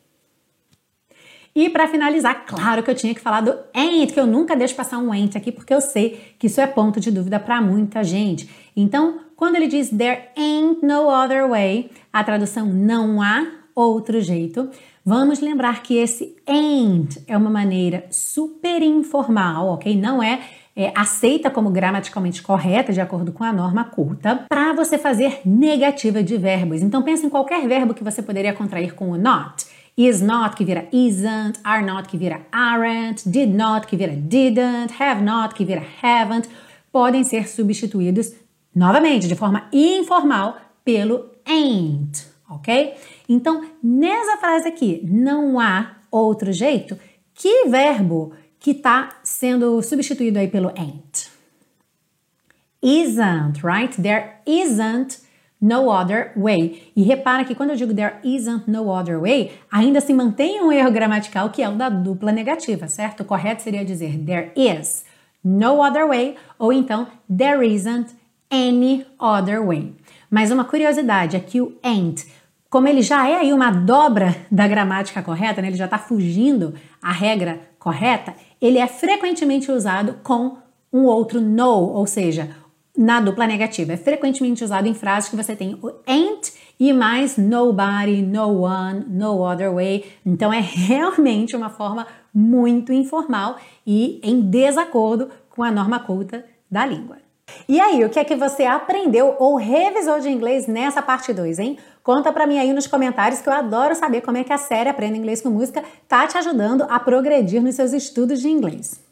E 1.56 1.70
para 1.70 1.88
finalizar, 1.88 2.46
claro 2.46 2.84
que 2.84 2.90
eu 2.90 2.96
tinha 2.96 3.14
que 3.14 3.20
falar 3.20 3.42
do 3.42 3.54
ain't, 3.74 4.14
que 4.14 4.20
eu 4.20 4.28
nunca 4.28 4.56
deixo 4.56 4.76
passar 4.76 4.98
um 4.98 5.12
ain't 5.12 5.38
aqui, 5.38 5.52
porque 5.52 5.74
eu 5.74 5.82
sei 5.82 6.34
que 6.38 6.48
isso 6.48 6.62
é 6.62 6.68
ponto 6.68 7.00
de 7.00 7.12
dúvida 7.12 7.40
para 7.40 7.62
muita 7.62 8.04
gente. 8.04 8.50
Então, 8.76 9.20
quando 9.36 9.56
ele 9.56 9.68
diz 9.68 9.90
there 9.90 10.30
ain't 10.38 10.86
no 10.86 11.10
other 11.10 11.48
way, 11.48 11.90
a 12.14 12.24
tradução 12.24 12.66
não 12.66 13.22
há 13.22 13.48
outro 13.76 14.22
jeito, 14.22 14.70
vamos 15.04 15.40
lembrar 15.40 15.82
que 15.82 15.98
esse 15.98 16.36
ain't 16.46 17.24
é 17.28 17.36
uma 17.36 17.50
maneira 17.50 18.06
super 18.12 18.82
informal, 18.82 19.70
ok? 19.70 19.96
Não 19.96 20.22
é 20.22 20.40
é, 20.80 20.94
aceita 20.96 21.50
como 21.50 21.70
gramaticalmente 21.70 22.42
correta, 22.42 22.94
de 22.94 23.02
acordo 23.02 23.34
com 23.34 23.44
a 23.44 23.52
norma 23.52 23.84
culta, 23.84 24.46
para 24.48 24.72
você 24.72 24.98
fazer 24.98 25.42
negativa 25.44 26.24
de 26.24 26.38
verbos. 26.38 26.82
Então 26.82 27.02
pense 27.02 27.26
em 27.26 27.30
qualquer 27.30 27.68
verbo 27.68 27.94
que 27.94 28.02
você 28.02 28.22
poderia 28.22 28.54
contrair 28.54 28.96
com 28.96 29.10
o 29.10 29.18
not. 29.18 29.66
Is 29.98 30.22
not 30.22 30.56
que 30.56 30.64
vira 30.64 30.88
isn't, 30.94 31.60
are 31.64 31.86
not 31.86 32.08
que 32.08 32.18
vira 32.18 32.46
aren't, 32.52 33.28
did 33.30 33.50
not 33.50 33.88
que 33.88 33.98
vira 33.98 34.16
didn't, 34.16 34.94
have 35.00 35.22
not 35.22 35.56
que 35.56 35.66
vira 35.66 35.86
haven't, 36.02 36.48
podem 36.92 37.24
ser 37.24 37.50
substituídos 37.50 38.34
novamente 38.74 39.28
de 39.28 39.36
forma 39.36 39.68
informal 39.74 40.58
pelo 40.86 41.30
ain't, 41.46 42.28
ok? 42.50 42.96
Então, 43.28 43.66
nessa 43.84 44.38
frase 44.38 44.68
aqui, 44.68 45.02
não 45.04 45.60
há 45.60 45.98
outro 46.12 46.52
jeito. 46.52 46.98
Que 47.34 47.66
verbo 47.68 48.34
que 48.60 48.72
está 48.72 49.10
sendo 49.24 49.82
substituído 49.82 50.40
aí 50.40 50.48
pelo 50.48 50.72
ain't? 50.78 51.30
Isn't, 52.82 53.62
right? 53.64 54.02
There 54.02 54.36
isn't 54.46 55.20
no 55.62 55.90
other 55.90 56.32
way. 56.38 56.92
E 56.96 57.04
repara 57.04 57.44
que 57.44 57.54
quando 57.54 57.72
eu 57.72 57.76
digo 57.76 57.94
there 57.94 58.16
isn't 58.24 58.64
no 58.68 58.90
other 58.90 59.20
way, 59.20 59.52
ainda 59.72 60.00
se 60.00 60.14
mantém 60.14 60.62
um 60.62 60.72
erro 60.72 60.92
gramatical 60.92 61.50
que 61.50 61.62
é 61.62 61.70
o 61.70 61.76
da 61.76 61.90
dupla 61.90 62.32
negativa, 62.32 62.88
certo? 62.88 63.22
O 63.22 63.26
correto 63.26 63.62
seria 63.62 63.84
dizer 63.84 64.18
there 64.26 64.52
is 64.56 65.06
no 65.44 65.82
other 65.84 66.08
way 66.08 66.36
ou 66.58 66.72
então 66.72 67.08
there 67.30 67.66
isn't 67.66 68.16
any 68.50 69.06
other 69.20 69.66
way. 69.66 69.94
Mas 70.30 70.52
uma 70.52 70.64
curiosidade 70.64 71.36
é 71.36 71.40
que 71.40 71.60
o 71.62 71.78
ain't, 71.84 72.26
como 72.70 72.88
ele 72.88 73.02
já 73.02 73.28
é 73.28 73.38
aí 73.38 73.52
uma 73.52 73.72
dobra 73.72 74.36
da 74.52 74.68
gramática 74.68 75.22
correta, 75.22 75.62
né? 75.62 75.70
ele 75.70 75.78
já 75.78 75.86
está 75.86 75.98
fugindo 75.98 76.74
a 77.02 77.12
regra 77.12 77.62
correta, 77.80 78.34
ele 78.62 78.78
é 78.78 78.88
frequentemente 78.88 79.72
usado 79.72 80.20
com 80.24 80.58
um 80.92 81.04
outro 81.04 81.40
no, 81.40 81.90
ou 81.94 82.06
seja, 82.06 82.50
na 83.00 83.22
dupla 83.22 83.48
negativa. 83.48 83.94
É 83.94 83.98
frequentemente 83.98 84.62
usado 84.62 84.86
em 84.86 84.94
frases 84.94 85.30
que 85.30 85.36
você 85.38 85.56
tem 85.56 85.80
o 85.82 85.90
ain't 86.06 86.52
e 86.78 86.92
mais 86.92 87.38
nobody, 87.38 88.22
no 88.22 88.64
one, 88.64 89.06
no 89.08 89.42
other 89.42 89.74
way. 89.74 90.04
Então 90.26 90.52
é 90.52 90.60
realmente 90.60 91.56
uma 91.56 91.70
forma 91.70 92.06
muito 92.34 92.92
informal 92.92 93.56
e 93.88 94.20
em 94.22 94.42
desacordo 94.42 95.30
com 95.50 95.64
a 95.64 95.72
norma 95.72 96.02
culta 96.02 96.44
da 96.70 96.86
língua. 96.86 97.18
E 97.70 97.80
aí, 97.80 98.04
o 98.04 98.10
que 98.10 98.20
é 98.20 98.24
que 98.24 98.36
você 98.36 98.64
aprendeu 98.66 99.36
ou 99.40 99.56
revisou 99.56 100.20
de 100.20 100.30
inglês 100.30 100.68
nessa 100.68 101.02
parte 101.02 101.34
2, 101.34 101.58
hein? 101.58 101.78
Conta 102.04 102.34
pra 102.34 102.46
mim 102.46 102.60
aí 102.60 102.74
nos 102.74 102.86
comentários 102.86 103.42
que 103.42 103.48
eu 103.48 103.54
adoro 103.54 103.96
saber 103.96 104.22
como 104.22 104.38
é 104.38 104.44
que 104.44 104.54
a 104.54 104.58
série 104.58 104.90
Aprenda 104.90 105.18
Inglês 105.18 105.42
com 105.42 105.50
Música 105.50 105.84
tá 106.08 106.28
te 106.28 106.38
ajudando 106.38 106.86
a 106.90 107.00
progredir 107.00 107.62
nos 107.62 107.76
seus 107.76 107.94
estudos 107.94 108.42
de 108.42 108.50
inglês. 108.50 109.09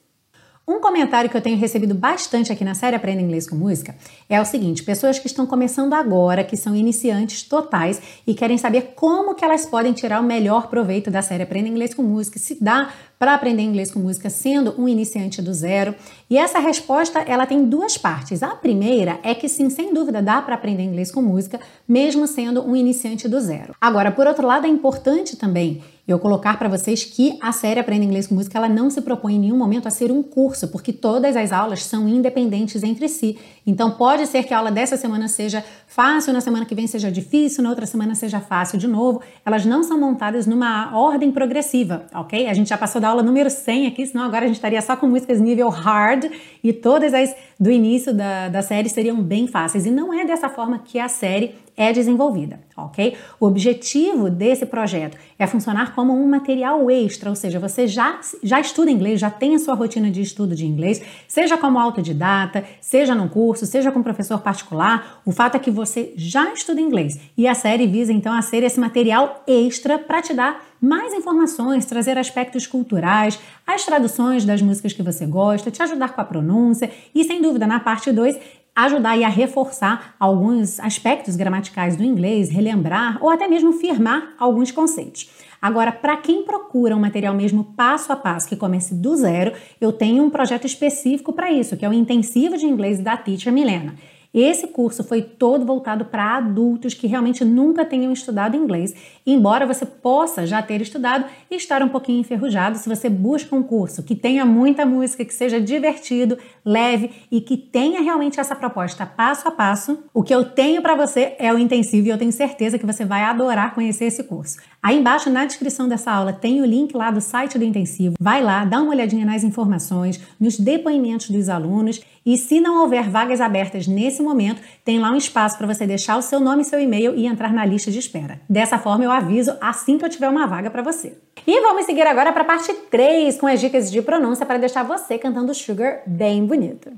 Um 0.69 0.81
comentário 0.81 1.29
que 1.29 1.37
eu 1.37 1.41
tenho 1.41 1.57
recebido 1.57 1.95
bastante 1.95 2.51
aqui 2.51 2.65
na 2.65 2.75
série 2.75 2.93
Aprenda 2.93 3.21
Inglês 3.21 3.49
com 3.49 3.55
Música 3.55 3.95
é 4.27 4.41
o 4.41 4.43
seguinte: 4.43 4.83
pessoas 4.83 5.17
que 5.17 5.25
estão 5.25 5.45
começando 5.45 5.93
agora, 5.93 6.43
que 6.43 6.57
são 6.57 6.75
iniciantes 6.75 7.41
totais 7.43 8.01
e 8.27 8.33
querem 8.33 8.57
saber 8.57 8.91
como 8.93 9.33
que 9.33 9.45
elas 9.45 9.65
podem 9.65 9.93
tirar 9.93 10.19
o 10.19 10.23
melhor 10.23 10.67
proveito 10.67 11.09
da 11.09 11.21
série 11.21 11.43
Aprenda 11.43 11.69
Inglês 11.69 11.93
com 11.93 12.03
Música, 12.03 12.37
se 12.37 12.61
dá 12.61 12.89
para 13.17 13.33
aprender 13.33 13.63
inglês 13.63 13.91
com 13.91 13.99
música 13.99 14.29
sendo 14.29 14.75
um 14.79 14.87
iniciante 14.87 15.41
do 15.41 15.53
zero. 15.53 15.95
E 16.29 16.37
essa 16.37 16.59
resposta 16.59 17.19
ela 17.19 17.45
tem 17.45 17.63
duas 17.65 17.97
partes. 17.97 18.43
A 18.43 18.49
primeira 18.49 19.19
é 19.23 19.33
que 19.33 19.49
sim, 19.49 19.69
sem 19.69 19.93
dúvida 19.93 20.21
dá 20.21 20.41
para 20.41 20.55
aprender 20.55 20.83
inglês 20.83 21.11
com 21.11 21.21
música, 21.21 21.59
mesmo 21.87 22.27
sendo 22.27 22.61
um 22.61 22.75
iniciante 22.75 23.27
do 23.27 23.39
zero. 23.39 23.73
Agora, 23.79 24.11
por 24.11 24.27
outro 24.27 24.45
lado, 24.45 24.67
é 24.67 24.69
importante 24.69 25.35
também 25.35 25.81
eu 26.07 26.17
colocar 26.17 26.57
para 26.57 26.69
vocês 26.69 27.03
que 27.03 27.37
a 27.41 27.51
série 27.51 27.81
Aprenda 27.81 28.05
Inglês 28.05 28.27
com 28.27 28.35
Música 28.35 28.57
ela 28.57 28.69
não 28.69 28.89
se 28.89 29.01
propõe 29.01 29.35
em 29.35 29.39
nenhum 29.39 29.57
momento 29.57 29.87
a 29.87 29.91
ser 29.91 30.09
um 30.09 30.23
curso, 30.23 30.69
porque 30.69 30.93
todas 30.93 31.35
as 31.35 31.51
aulas 31.51 31.83
são 31.83 32.07
independentes 32.07 32.81
entre 32.81 33.09
si. 33.09 33.37
Então 33.65 33.91
pode 33.91 34.25
ser 34.25 34.43
que 34.43 34.53
a 34.53 34.57
aula 34.57 34.71
dessa 34.71 34.95
semana 34.95 35.27
seja 35.27 35.61
fácil, 35.85 36.31
na 36.31 36.39
semana 36.39 36.65
que 36.65 36.73
vem 36.73 36.87
seja 36.87 37.11
difícil, 37.11 37.61
na 37.61 37.69
outra 37.69 37.85
semana 37.85 38.15
seja 38.15 38.39
fácil 38.39 38.77
de 38.77 38.87
novo. 38.87 39.21
Elas 39.45 39.65
não 39.65 39.83
são 39.83 39.99
montadas 39.99 40.47
numa 40.47 40.97
ordem 40.97 41.29
progressiva, 41.29 42.05
ok? 42.13 42.47
A 42.47 42.53
gente 42.53 42.69
já 42.69 42.77
passou 42.77 43.01
da 43.01 43.09
aula 43.09 43.21
número 43.21 43.49
100 43.49 43.87
aqui, 43.87 44.05
senão 44.05 44.23
agora 44.23 44.45
a 44.45 44.47
gente 44.47 44.55
estaria 44.55 44.81
só 44.81 44.95
com 44.95 45.07
músicas 45.07 45.41
nível 45.41 45.67
hard 45.67 46.31
e 46.63 46.71
todas 46.71 47.13
as 47.13 47.35
do 47.59 47.69
início 47.69 48.13
da, 48.13 48.47
da 48.47 48.61
série 48.61 48.87
seriam 48.87 49.21
bem 49.21 49.45
fáceis. 49.45 49.85
E 49.85 49.91
não 49.91 50.13
é 50.13 50.23
dessa 50.23 50.47
forma 50.47 50.79
que 50.79 50.99
a 50.99 51.09
série 51.09 51.55
é 51.77 51.93
desenvolvida, 51.93 52.59
ok? 52.75 53.15
O 53.39 53.45
objetivo 53.45 54.31
desse 54.31 54.65
projeto 54.65 55.15
é 55.37 55.45
funcionar 55.45 55.93
como 55.93 56.11
um 56.11 56.27
material 56.27 56.89
extra, 56.89 57.29
ou 57.29 57.35
seja, 57.35 57.59
você 57.59 57.85
já, 57.87 58.19
já 58.41 58.59
estuda 58.59 58.89
inglês, 58.89 59.19
já 59.19 59.29
tem 59.29 59.53
a 59.53 59.59
sua 59.59 59.75
rotina 59.75 60.09
de 60.09 60.19
estudo 60.19 60.55
de 60.55 60.65
inglês, 60.65 60.99
seja 61.27 61.55
como 61.55 61.77
autodidata, 61.77 62.65
seja 62.81 63.13
num 63.13 63.27
curso, 63.27 63.67
seja 63.67 63.91
com 63.91 64.01
professor 64.01 64.39
particular, 64.39 65.21
o 65.23 65.31
fato 65.31 65.55
é 65.55 65.59
que 65.59 65.69
você 65.69 66.13
já 66.17 66.51
estuda 66.51 66.81
inglês 66.81 67.19
e 67.37 67.47
a 67.47 67.53
série 67.53 67.85
visa 67.85 68.11
então 68.11 68.33
a 68.33 68.41
ser 68.41 68.63
esse 68.63 68.79
material 68.79 69.43
extra 69.45 69.99
para 69.99 70.21
te 70.21 70.33
dar 70.33 70.65
mais 70.81 71.13
informações, 71.13 71.85
trazer 71.85 72.17
aspectos 72.17 72.67
culturais, 72.67 73.39
as 73.65 73.83
traduções 73.83 74.45
das 74.45 74.61
músicas 74.61 74.93
que 74.93 75.01
você 75.01 75.25
gosta, 75.25 75.71
te 75.71 75.81
ajudar 75.81 76.13
com 76.13 76.21
a 76.21 76.25
pronúncia 76.25 76.91
e, 77.13 77.23
sem 77.23 77.41
dúvida, 77.41 77.65
na 77.65 77.79
parte 77.79 78.11
2, 78.11 78.37
ajudar 78.77 79.19
a 79.23 79.27
reforçar 79.27 80.15
alguns 80.19 80.79
aspectos 80.79 81.35
gramaticais 81.35 81.95
do 81.95 82.03
inglês, 82.03 82.49
relembrar 82.49 83.17
ou 83.21 83.29
até 83.29 83.47
mesmo 83.47 83.73
firmar 83.73 84.35
alguns 84.37 84.71
conceitos. 84.71 85.29
Agora, 85.59 85.91
para 85.91 86.15
quem 86.17 86.43
procura 86.43 86.95
um 86.95 86.99
material 86.99 87.33
mesmo 87.33 87.63
passo 87.75 88.13
a 88.13 88.15
passo 88.15 88.47
que 88.47 88.55
comece 88.55 88.93
do 88.93 89.15
zero, 89.15 89.53
eu 89.81 89.91
tenho 89.91 90.23
um 90.23 90.29
projeto 90.29 90.67
específico 90.67 91.33
para 91.33 91.51
isso, 91.51 91.75
que 91.75 91.83
é 91.83 91.89
o 91.89 91.93
Intensivo 91.93 92.55
de 92.55 92.67
Inglês 92.67 92.99
da 92.99 93.17
Teacher 93.17 93.51
Milena. 93.51 93.95
Esse 94.39 94.67
curso 94.67 95.03
foi 95.03 95.23
todo 95.23 95.65
voltado 95.65 96.05
para 96.05 96.37
adultos 96.37 96.93
que 96.93 97.07
realmente 97.07 97.43
nunca 97.43 97.83
tenham 97.83 98.13
estudado 98.13 98.55
inglês, 98.55 98.93
embora 99.25 99.65
você 99.65 99.83
possa 99.83 100.45
já 100.45 100.61
ter 100.61 100.79
estudado 100.79 101.25
e 101.49 101.55
estar 101.55 101.81
um 101.81 101.89
pouquinho 101.89 102.19
enferrujado 102.19 102.77
se 102.77 102.87
você 102.87 103.09
busca 103.09 103.55
um 103.55 103.63
curso 103.63 104.03
que 104.03 104.13
tenha 104.13 104.45
muita 104.45 104.85
música, 104.85 105.25
que 105.25 105.33
seja 105.33 105.59
divertido, 105.59 106.37
leve 106.63 107.09
e 107.31 107.41
que 107.41 107.57
tenha 107.57 107.99
realmente 107.99 108.39
essa 108.39 108.55
proposta 108.55 109.07
passo 109.07 109.47
a 109.47 109.51
passo. 109.51 110.03
O 110.13 110.21
que 110.21 110.35
eu 110.35 110.45
tenho 110.45 110.83
para 110.83 110.93
você 110.93 111.35
é 111.39 111.51
o 111.51 111.57
intensivo 111.57 112.05
e 112.05 112.11
eu 112.11 112.17
tenho 112.19 112.31
certeza 112.31 112.77
que 112.77 112.85
você 112.85 113.03
vai 113.03 113.23
adorar 113.23 113.73
conhecer 113.73 114.05
esse 114.05 114.23
curso. 114.23 114.59
Aí 114.83 114.99
embaixo 114.99 115.31
na 115.31 115.45
descrição 115.45 115.89
dessa 115.89 116.11
aula 116.11 116.31
tem 116.31 116.61
o 116.61 116.65
link 116.65 116.95
lá 116.95 117.09
do 117.09 117.19
site 117.19 117.57
do 117.57 117.63
intensivo. 117.63 118.13
Vai 118.19 118.43
lá, 118.43 118.63
dá 118.63 118.79
uma 118.79 118.91
olhadinha 118.91 119.25
nas 119.25 119.43
informações, 119.43 120.21
nos 120.39 120.59
depoimentos 120.59 121.31
dos 121.31 121.49
alunos 121.49 121.99
e 122.23 122.37
se 122.37 122.59
não 122.59 122.81
houver 122.81 123.09
vagas 123.09 123.39
abertas 123.39 123.87
nesse 123.87 124.21
momento, 124.27 124.61
tem 124.83 124.99
lá 124.99 125.11
um 125.11 125.15
espaço 125.15 125.57
para 125.57 125.67
você 125.67 125.87
deixar 125.87 126.17
o 126.17 126.21
seu 126.21 126.39
nome 126.39 126.61
e 126.61 126.65
seu 126.65 126.79
e-mail 126.79 127.15
e 127.15 127.25
entrar 127.25 127.53
na 127.53 127.65
lista 127.65 127.89
de 127.89 127.99
espera. 127.99 128.39
Dessa 128.49 128.77
forma 128.77 129.03
eu 129.03 129.11
aviso 129.11 129.55
assim 129.61 129.97
que 129.97 130.05
eu 130.05 130.09
tiver 130.09 130.29
uma 130.29 130.45
vaga 130.45 130.69
para 130.69 130.81
você. 130.81 131.17
E 131.45 131.61
vamos 131.61 131.85
seguir 131.85 132.05
agora 132.07 132.31
para 132.31 132.41
a 132.41 132.45
parte 132.45 132.73
3 132.73 133.39
com 133.39 133.47
as 133.47 133.59
dicas 133.59 133.91
de 133.91 134.01
pronúncia 134.01 134.45
para 134.45 134.57
deixar 134.57 134.83
você 134.83 135.17
cantando 135.17 135.53
Sugar 135.53 136.01
bem 136.05 136.45
bonito. 136.45 136.91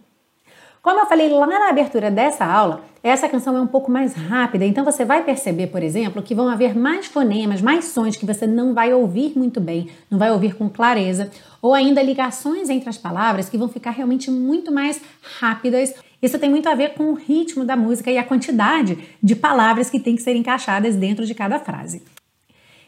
Como 0.82 0.98
eu 1.02 1.06
falei 1.06 1.28
lá 1.28 1.46
na 1.46 1.70
abertura 1.70 2.10
dessa 2.10 2.46
aula, 2.46 2.86
essa 3.04 3.28
canção 3.28 3.56
é 3.58 3.62
um 3.62 3.68
pouco 3.68 3.92
mais 3.92 4.14
rápida, 4.14 4.66
então 4.66 4.86
você 4.86 5.04
vai 5.04 5.24
perceber, 5.24 5.68
por 5.68 5.84
exemplo, 5.84 6.24
que 6.24 6.34
vão 6.34 6.48
haver 6.48 6.74
mais 6.74 7.06
fonemas, 7.06 7.62
mais 7.62 7.86
sons 7.86 8.16
que 8.16 8.26
você 8.26 8.48
não 8.48 8.74
vai 8.74 8.94
ouvir 8.94 9.38
muito 9.38 9.60
bem, 9.60 9.90
não 10.10 10.18
vai 10.18 10.32
ouvir 10.32 10.56
com 10.56 10.70
clareza, 10.70 11.30
ou 11.62 11.74
ainda 11.74 12.02
ligações 12.02 12.70
entre 12.70 12.90
as 12.90 12.98
palavras 12.98 13.50
que 13.50 13.58
vão 13.58 13.68
ficar 13.68 13.92
realmente 13.92 14.32
muito 14.32 14.72
mais 14.72 15.02
rápidas. 15.40 15.94
Isso 16.22 16.38
tem 16.38 16.50
muito 16.50 16.68
a 16.68 16.76
ver 16.76 16.94
com 16.94 17.12
o 17.12 17.14
ritmo 17.14 17.64
da 17.64 17.76
música 17.76 18.12
e 18.12 18.18
a 18.18 18.24
quantidade 18.24 18.98
de 19.22 19.36
palavras 19.36 19.90
que 19.90 20.00
tem 20.00 20.16
que 20.16 20.22
ser 20.22 20.36
encaixadas 20.36 20.96
dentro 20.96 21.26
de 21.26 21.34
cada 21.34 21.60
frase. 21.60 22.04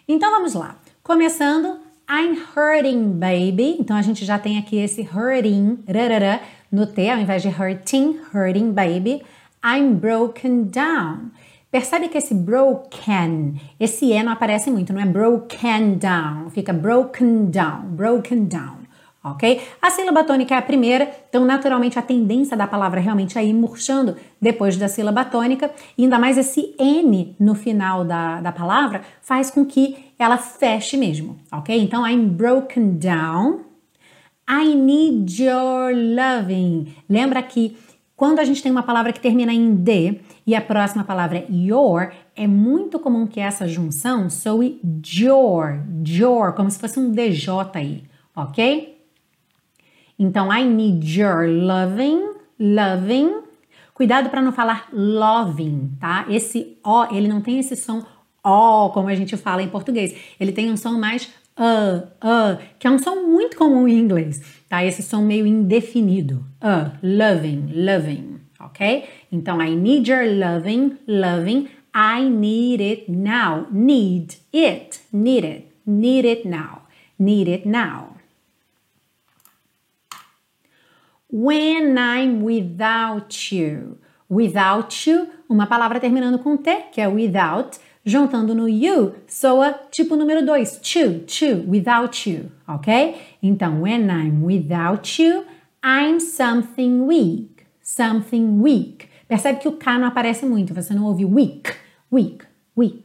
Então 0.07 0.29
vamos 0.31 0.53
lá. 0.53 0.77
Começando, 1.01 1.79
I'm 2.09 2.37
hurting, 2.55 3.13
baby. 3.13 3.77
Então 3.79 3.95
a 3.95 4.01
gente 4.01 4.25
já 4.25 4.37
tem 4.37 4.57
aqui 4.57 4.77
esse 4.77 5.01
hurting, 5.01 5.79
rarara, 5.87 6.41
no 6.71 6.85
T, 6.87 7.09
ao 7.09 7.19
invés 7.19 7.41
de 7.41 7.49
hurting, 7.49 8.19
hurting 8.33 8.71
baby, 8.71 9.21
I'm 9.63 9.95
broken 9.95 10.63
down. 10.63 11.31
Percebe 11.69 12.09
que 12.09 12.17
esse 12.17 12.33
broken, 12.33 13.55
esse 13.79 14.11
E 14.11 14.23
não 14.23 14.33
aparece 14.33 14.69
muito, 14.69 14.91
não 14.91 15.01
é 15.01 15.05
broken 15.05 15.95
down, 15.95 16.49
fica 16.49 16.73
broken 16.73 17.45
down, 17.45 17.83
broken 17.91 18.45
down, 18.45 18.79
ok? 19.23 19.61
A 19.81 19.89
sílaba 19.89 20.23
tônica 20.23 20.53
é 20.55 20.57
a 20.57 20.61
primeira, 20.61 21.11
então 21.29 21.45
naturalmente 21.45 21.99
a 21.99 22.01
tendência 22.01 22.57
da 22.57 22.65
palavra 22.65 22.99
realmente 22.99 23.37
é 23.37 23.45
ir 23.45 23.53
murchando 23.53 24.15
depois 24.39 24.77
da 24.77 24.87
sílaba 24.87 25.23
tônica, 25.23 25.71
e 25.97 26.03
ainda 26.03 26.17
mais 26.17 26.37
esse 26.37 26.75
N 26.79 27.35
no 27.39 27.53
final 27.53 28.03
da, 28.03 28.41
da 28.41 28.51
palavra 28.51 29.01
faz 29.21 29.51
com 29.51 29.65
que 29.65 30.11
ela 30.17 30.37
feche 30.37 30.97
mesmo, 30.97 31.37
ok? 31.51 31.79
Então, 31.81 32.07
I'm 32.07 32.27
broken 32.27 32.97
down, 32.97 33.61
I 34.49 34.75
need 34.75 35.43
your 35.43 35.91
loving. 35.93 36.93
Lembra 37.09 37.41
que 37.41 37.77
quando 38.15 38.39
a 38.39 38.43
gente 38.43 38.61
tem 38.61 38.71
uma 38.71 38.83
palavra 38.83 39.11
que 39.11 39.19
termina 39.19 39.51
em 39.51 39.73
D 39.73 40.19
e 40.45 40.55
a 40.55 40.61
próxima 40.61 41.03
palavra 41.03 41.39
é 41.39 41.45
your, 41.51 42.11
é 42.35 42.45
muito 42.45 42.99
comum 42.99 43.25
que 43.25 43.39
essa 43.39 43.67
junção 43.67 44.29
soe 44.29 44.79
your, 45.17 45.83
your, 46.05 46.53
como 46.53 46.69
se 46.69 46.77
fosse 46.77 46.99
um 46.99 47.11
DJ 47.11 47.49
aí, 47.73 48.03
ok? 48.35 48.90
Então, 50.21 50.53
I 50.53 50.63
need 50.63 51.19
your 51.19 51.47
loving, 51.47 52.35
loving. 52.59 53.41
Cuidado 53.91 54.29
para 54.29 54.39
não 54.39 54.51
falar 54.51 54.87
loving, 54.93 55.93
tá? 55.99 56.27
Esse 56.29 56.77
O, 56.85 57.05
ele 57.11 57.27
não 57.27 57.41
tem 57.41 57.57
esse 57.57 57.75
som 57.75 58.05
O, 58.43 58.89
como 58.89 59.07
a 59.07 59.15
gente 59.15 59.35
fala 59.35 59.63
em 59.63 59.67
português. 59.67 60.15
Ele 60.39 60.51
tem 60.51 60.71
um 60.71 60.77
som 60.77 60.91
mais 60.91 61.25
uh, 61.57 62.05
uh, 62.23 62.61
que 62.77 62.85
é 62.85 62.91
um 62.91 62.99
som 62.99 63.15
muito 63.15 63.57
comum 63.57 63.87
em 63.87 63.97
inglês, 63.97 64.61
tá? 64.69 64.85
Esse 64.85 65.01
som 65.01 65.23
meio 65.23 65.47
indefinido. 65.47 66.45
Uh, 66.61 66.91
loving, 67.01 67.71
loving, 67.73 68.41
ok? 68.59 69.05
Então, 69.31 69.59
I 69.59 69.75
need 69.75 70.07
your 70.07 70.23
loving, 70.23 70.99
loving. 71.07 71.67
I 71.95 72.29
need 72.29 72.79
it 72.79 73.11
now. 73.11 73.65
Need 73.71 74.37
it, 74.53 74.99
need 75.11 75.47
it, 75.47 75.67
need 75.83 76.27
it 76.27 76.47
now, 76.47 76.83
need 77.17 77.51
it 77.51 77.67
now. 77.67 78.10
When 81.31 81.97
I'm 81.97 82.43
without 82.43 83.55
you. 83.55 83.97
Without 84.29 85.09
you, 85.09 85.27
uma 85.49 85.67
palavra 85.67 85.99
terminando 85.99 86.39
com 86.39 86.55
T, 86.57 86.85
que 86.91 87.01
é 87.01 87.07
without 87.07 87.79
juntando 88.03 88.55
no 88.55 88.67
you, 88.67 89.13
soa 89.27 89.73
tipo 89.91 90.15
número 90.15 90.45
2, 90.45 90.79
to, 90.81 91.19
to, 91.25 91.69
without 91.69 92.29
you, 92.29 92.51
ok? 92.67 93.15
Então, 93.41 93.81
when 93.81 94.09
I'm 94.09 94.43
without 94.43 95.21
you, 95.21 95.45
I'm 95.83 96.19
something 96.19 97.05
weak, 97.05 97.63
something 97.81 98.61
weak. 98.61 99.07
Percebe 99.27 99.59
que 99.59 99.67
o 99.67 99.73
K 99.73 99.97
não 99.97 100.07
aparece 100.07 100.45
muito, 100.45 100.73
você 100.73 100.93
não 100.93 101.05
ouve 101.05 101.25
weak, 101.25 101.73
weak, 102.11 102.45
weak. 102.77 103.03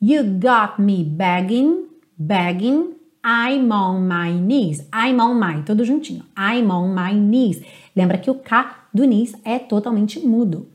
You 0.00 0.24
got 0.24 0.80
me 0.82 1.04
begging, 1.04 1.86
begging, 2.18 2.96
I'm 3.24 3.70
on 3.70 4.08
my 4.08 4.32
knees. 4.32 4.82
I'm 4.92 5.20
on 5.20 5.38
my, 5.38 5.62
tudo 5.62 5.84
juntinho. 5.84 6.24
I'm 6.36 6.70
on 6.70 6.94
my 6.94 7.12
knees. 7.12 7.62
Lembra 7.94 8.18
que 8.18 8.30
o 8.30 8.34
K 8.34 8.64
do 8.92 9.04
knees 9.04 9.34
é 9.44 9.58
totalmente 9.58 10.18
mudo. 10.20 10.66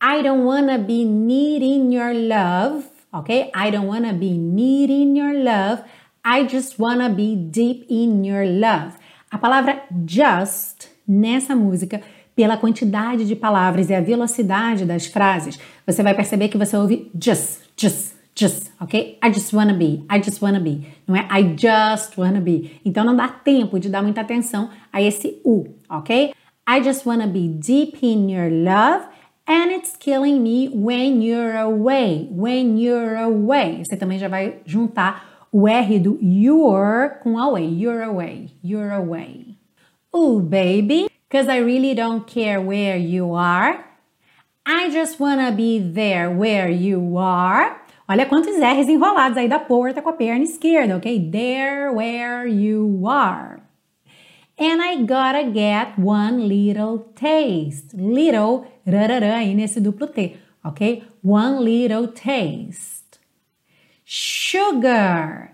I 0.00 0.22
don't 0.22 0.44
wanna 0.44 0.78
be 0.78 1.04
needing 1.04 1.92
your 1.92 2.12
love, 2.12 2.84
ok? 3.12 3.50
I 3.54 3.70
don't 3.70 3.86
wanna 3.86 4.12
be 4.12 4.36
needing 4.36 5.16
your 5.16 5.32
love. 5.32 5.84
I 6.24 6.44
just 6.44 6.78
wanna 6.78 7.08
be 7.08 7.36
deep 7.36 7.86
in 7.88 8.24
your 8.24 8.44
love. 8.46 8.94
A 9.30 9.38
palavra 9.38 9.82
just 10.04 10.90
nessa 11.06 11.54
música, 11.54 12.00
pela 12.34 12.56
quantidade 12.56 13.26
de 13.26 13.36
palavras 13.36 13.90
e 13.90 13.94
a 13.94 14.00
velocidade 14.00 14.84
das 14.84 15.06
frases, 15.06 15.58
você 15.86 16.02
vai 16.02 16.14
perceber 16.14 16.48
que 16.48 16.58
você 16.58 16.76
ouve 16.76 17.10
just, 17.14 17.60
just, 17.76 18.11
just, 18.34 18.70
ok? 18.80 19.18
I 19.22 19.30
just 19.30 19.52
wanna 19.52 19.74
be, 19.74 20.04
I 20.08 20.18
just 20.18 20.42
wanna 20.42 20.60
be. 20.60 20.86
Não 21.06 21.16
é 21.16 21.26
I 21.30 21.54
just 21.56 22.18
wanna 22.18 22.40
be. 22.40 22.80
Então 22.84 23.04
não 23.04 23.14
dá 23.14 23.28
tempo 23.28 23.78
de 23.78 23.88
dar 23.88 24.02
muita 24.02 24.20
atenção 24.20 24.70
a 24.92 25.00
esse 25.02 25.40
U, 25.44 25.66
ok? 25.88 26.34
I 26.66 26.82
just 26.82 27.06
wanna 27.06 27.26
be 27.26 27.48
deep 27.48 27.98
in 28.02 28.30
your 28.30 28.50
love 28.50 29.06
and 29.46 29.72
it's 29.72 29.96
killing 29.96 30.42
me 30.42 30.68
when 30.68 31.22
you're 31.22 31.58
away, 31.58 32.28
when 32.30 32.78
you're 32.78 33.16
away. 33.16 33.84
Você 33.84 33.96
também 33.96 34.18
já 34.18 34.28
vai 34.28 34.60
juntar 34.64 35.46
o 35.52 35.68
R 35.68 35.98
do 35.98 36.18
you're 36.22 37.18
com 37.22 37.38
away, 37.38 37.66
you're 37.66 38.02
away, 38.02 38.48
you're 38.62 38.92
away. 38.92 39.56
Ooh, 40.14 40.40
baby, 40.40 41.08
cause 41.30 41.48
I 41.48 41.58
really 41.58 41.94
don't 41.94 42.26
care 42.26 42.60
where 42.60 42.96
you 42.96 43.34
are. 43.34 43.84
I 44.64 44.90
just 44.90 45.20
wanna 45.20 45.50
be 45.50 45.80
there 45.80 46.30
where 46.30 46.70
you 46.70 47.18
are. 47.18 47.81
Olha 48.12 48.26
quantos 48.26 48.60
R's 48.60 48.90
enrolados 48.90 49.38
aí 49.38 49.48
da 49.48 49.58
porta 49.58 50.02
com 50.02 50.10
a 50.10 50.12
perna 50.12 50.44
esquerda, 50.44 50.98
ok? 50.98 51.30
There 51.30 51.90
where 51.94 52.46
you 52.46 53.08
are. 53.08 53.62
And 54.58 54.82
I 54.82 54.96
gotta 54.96 55.50
get 55.50 55.98
one 55.98 56.46
little 56.46 57.06
taste. 57.14 57.96
Little, 57.96 58.66
rarará, 58.86 59.38
aí 59.38 59.54
nesse 59.54 59.80
duplo 59.80 60.06
T, 60.08 60.36
ok? 60.62 61.04
One 61.24 61.60
little 61.60 62.08
taste. 62.08 63.18
Sugar. 64.04 65.52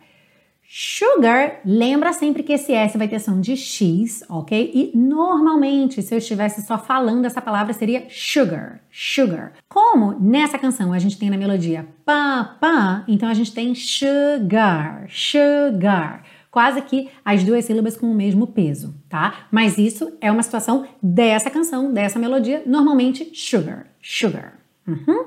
Sugar, 0.80 1.58
lembra 1.64 2.12
sempre 2.12 2.44
que 2.44 2.52
esse 2.52 2.72
S 2.72 2.96
vai 2.96 3.08
ter 3.08 3.18
som 3.18 3.40
de 3.40 3.56
X, 3.56 4.22
ok? 4.28 4.70
E 4.72 4.96
normalmente, 4.96 6.00
se 6.00 6.14
eu 6.14 6.18
estivesse 6.18 6.62
só 6.62 6.78
falando 6.78 7.24
essa 7.24 7.42
palavra, 7.42 7.72
seria 7.72 8.06
sugar, 8.08 8.80
sugar. 8.88 9.54
Como 9.68 10.16
nessa 10.20 10.56
canção 10.56 10.92
a 10.92 10.98
gente 11.00 11.18
tem 11.18 11.30
na 11.30 11.36
melodia 11.36 11.84
pá, 12.04 12.56
pá, 12.60 13.02
então 13.08 13.28
a 13.28 13.34
gente 13.34 13.52
tem 13.52 13.74
sugar, 13.74 15.08
sugar. 15.08 16.22
Quase 16.48 16.80
que 16.82 17.08
as 17.24 17.42
duas 17.42 17.64
sílabas 17.64 17.96
com 17.96 18.06
o 18.08 18.14
mesmo 18.14 18.46
peso, 18.46 18.94
tá? 19.08 19.48
Mas 19.50 19.78
isso 19.78 20.16
é 20.20 20.30
uma 20.30 20.44
situação 20.44 20.86
dessa 21.02 21.50
canção, 21.50 21.92
dessa 21.92 22.20
melodia, 22.20 22.62
normalmente 22.64 23.32
sugar, 23.34 23.88
sugar. 24.00 24.60
Uhum. 24.86 25.24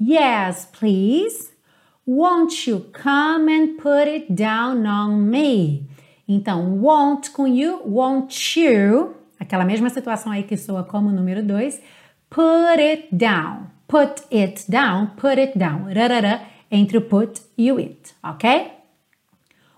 Yes, 0.00 0.68
please. 0.76 1.49
Won't 2.12 2.66
you 2.66 2.86
come 2.92 3.48
and 3.48 3.78
put 3.78 4.08
it 4.08 4.34
down 4.34 4.84
on 4.84 5.30
me? 5.30 5.86
Então, 6.28 6.80
won't 6.80 7.30
com 7.30 7.46
you, 7.46 7.80
won't 7.86 8.58
you, 8.58 9.14
aquela 9.38 9.64
mesma 9.64 9.88
situação 9.90 10.32
aí 10.32 10.42
que 10.42 10.56
soa 10.56 10.82
como 10.82 11.12
número 11.12 11.40
2, 11.40 11.80
put 12.28 12.80
it 12.80 13.14
down, 13.14 13.70
put 13.86 14.24
it 14.28 14.68
down, 14.68 15.12
put 15.16 15.40
it 15.40 15.56
down, 15.56 15.84
rarara, 15.94 16.42
entre 16.68 16.98
o 16.98 17.02
put 17.02 17.40
e 17.56 17.70
o 17.70 17.78
it, 17.78 18.12
ok? 18.24 18.72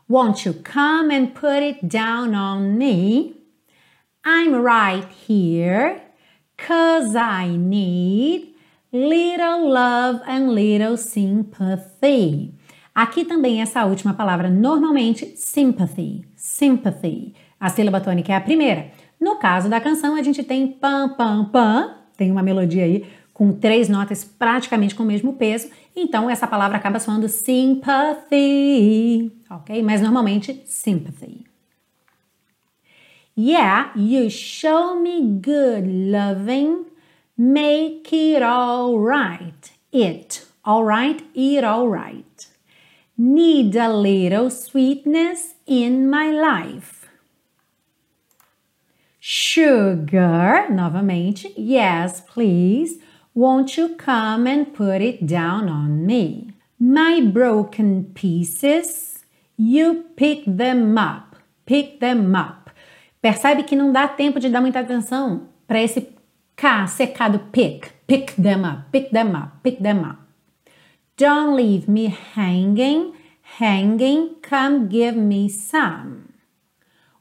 Won't 0.09 0.49
you 0.49 0.55
come 0.55 1.15
and 1.15 1.35
put 1.35 1.63
it 1.63 1.87
down 1.87 2.35
on 2.35 2.79
me? 2.79 3.35
I'm 4.25 4.55
right 4.55 5.07
here, 5.29 6.01
cause 6.57 7.15
I 7.15 7.59
need 7.59 8.52
little 8.93 9.71
love 9.71 10.21
and 10.29 10.53
little 10.53 10.99
sympathy. 10.99 12.53
Aqui 12.95 13.25
também 13.25 13.63
essa 13.63 13.87
última 13.87 14.13
palavra, 14.13 14.51
normalmente 14.51 15.33
sympathy, 15.37 16.27
sympathy. 16.37 17.35
A 17.59 17.71
sílaba 17.71 18.03
tônica 18.03 18.33
é 18.33 18.37
a 18.37 18.41
primeira. 18.41 18.91
No 19.19 19.37
caso 19.37 19.71
da 19.71 19.81
canção, 19.81 20.15
a 20.15 20.23
gente 20.23 20.43
tem 20.43 20.67
pam, 20.67 21.09
pam, 21.17 21.47
pam, 21.47 21.95
tem 22.19 22.31
uma 22.31 22.43
melodia 22.43 22.85
aí 22.85 23.07
com 23.33 23.51
três 23.53 23.89
notas 23.89 24.25
praticamente 24.25 24.95
com 24.95 25.05
o 25.05 25.07
mesmo 25.07 25.33
peso, 25.33 25.71
então 25.97 26.29
essa 26.29 26.47
palavra 26.47 26.77
acaba 26.77 26.99
soando 26.99 27.29
sympathy, 27.29 29.33
ok? 29.49 29.83
Mas 29.83 30.03
normalmente 30.03 30.61
sympathy. 30.67 31.47
Yeah, 33.37 33.93
you 33.97 34.29
show 34.29 35.01
me 35.01 35.23
good 35.23 35.89
loving 36.11 36.92
Make 37.37 38.13
it 38.13 38.43
all 38.43 38.99
right. 38.99 39.71
It. 39.91 40.45
All 40.65 40.85
right. 40.85 41.23
It 41.35 41.65
all 41.65 41.89
right. 41.89 42.47
Need 43.17 43.75
a 43.77 43.89
little 43.93 44.51
sweetness 44.51 45.55
in 45.67 46.11
my 46.11 46.31
life. 46.31 47.09
Sugar. 49.19 50.67
Novamente. 50.71 51.53
Yes, 51.57 52.21
please. 52.21 52.99
Won't 53.35 53.79
you 53.79 53.97
come 53.97 54.47
and 54.47 54.75
put 54.75 55.01
it 55.01 55.27
down 55.27 55.69
on 55.69 56.05
me? 56.05 56.53
My 56.79 57.21
broken 57.21 58.13
pieces. 58.13 59.25
You 59.57 60.05
pick 60.17 60.45
them 60.47 60.99
up. 60.99 61.37
Pick 61.65 62.01
them 62.01 62.35
up. 62.35 62.71
Percebe 63.23 63.63
que 63.63 63.77
não 63.77 63.93
dá 63.93 64.09
tempo 64.09 64.41
de 64.41 64.51
dar 64.51 64.61
muita 64.61 64.81
atenção 64.81 65.49
para 65.67 65.81
esse 65.81 66.09
K, 66.63 66.87
secado 66.87 67.51
pick. 67.51 67.93
Pick 68.07 68.37
them 68.37 68.65
up, 68.65 68.93
pick 68.93 69.11
them 69.11 69.35
up, 69.35 69.65
pick 69.65 69.81
them 69.81 70.05
up. 70.05 70.19
Don't 71.17 71.57
leave 71.57 71.89
me 71.89 72.07
hanging, 72.07 73.15
hanging, 73.59 74.37
come 74.43 74.87
give 74.87 75.17
me 75.17 75.49
some. 75.49 76.33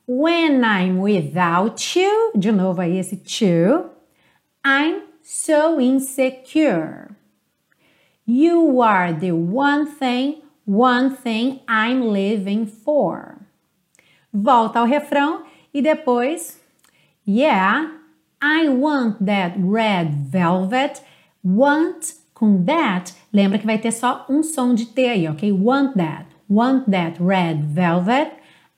When 0.06 0.64
I'm 0.64 1.00
without 1.00 1.96
you, 1.96 2.32
de 2.38 2.52
novo 2.52 2.82
aí 2.82 3.00
esse 3.00 3.18
to, 3.18 3.90
I'm 4.64 5.02
so 5.24 5.80
insecure. 5.80 7.16
You 8.28 8.80
are 8.80 9.12
the 9.12 9.32
one 9.32 9.88
thing, 9.88 10.44
one 10.66 11.16
thing 11.16 11.62
I'm 11.68 12.10
living 12.10 12.68
for. 12.68 13.42
Volta 14.32 14.78
ao 14.78 14.86
refrão 14.86 15.46
e 15.74 15.82
depois, 15.82 16.60
yeah, 17.26 18.01
I 18.42 18.70
want 18.70 19.26
that 19.26 19.56
red 19.58 20.30
velvet. 20.32 21.02
Want 21.44 22.16
com 22.34 22.64
that, 22.66 23.14
lembra 23.32 23.60
que 23.60 23.66
vai 23.66 23.78
ter 23.78 23.92
só 23.92 24.26
um 24.28 24.42
som 24.42 24.74
de 24.74 24.86
T 24.88 25.06
aí, 25.08 25.28
ok? 25.28 25.52
Want 25.52 25.96
that. 25.96 26.26
Want 26.50 26.90
that 26.90 27.22
red 27.22 27.64
velvet. 27.64 28.32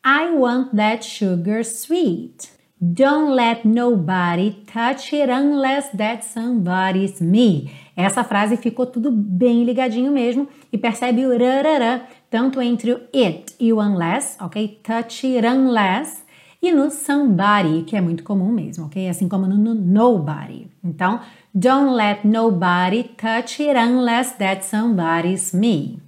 I 0.06 0.36
want 0.36 0.76
that 0.76 1.06
sugar 1.06 1.64
sweet. 1.64 2.52
Don't 2.82 3.34
let 3.34 3.64
nobody 3.64 4.52
touch 4.66 5.14
it 5.14 5.30
unless 5.30 5.90
that 5.92 6.26
somebody's 6.26 7.22
me. 7.22 7.72
Essa 7.96 8.26
frase 8.26 8.58
ficou 8.58 8.86
tudo 8.86 9.10
bem 9.10 9.64
ligadinho 9.64 10.12
mesmo 10.12 10.50
e 10.70 10.78
percebe 10.78 11.26
o 11.26 11.38
rarará, 11.38 12.06
tanto 12.30 12.62
entre 12.62 12.92
o 12.92 13.02
it 13.16 13.56
e 13.58 13.72
o 13.72 13.80
unless, 13.80 14.38
ok? 14.42 14.80
Touch 14.84 15.26
it 15.26 15.48
unless 15.48 16.23
e 16.64 16.72
no 16.72 16.90
somebody, 16.90 17.84
que 17.84 17.98
é 17.98 18.00
muito 18.00 18.24
comum 18.24 18.50
mesmo, 18.50 18.86
ok? 18.86 19.10
Assim 19.10 19.28
como 19.28 19.46
no, 19.46 19.58
no 19.58 19.76
nobody. 19.76 20.70
Então, 20.82 21.20
don't 21.54 21.94
let 21.94 22.26
nobody 22.26 23.04
touch 23.04 23.62
it 23.62 23.78
unless 23.78 24.38
that 24.38 24.64
somebody's 24.64 25.54
me. 25.54 26.00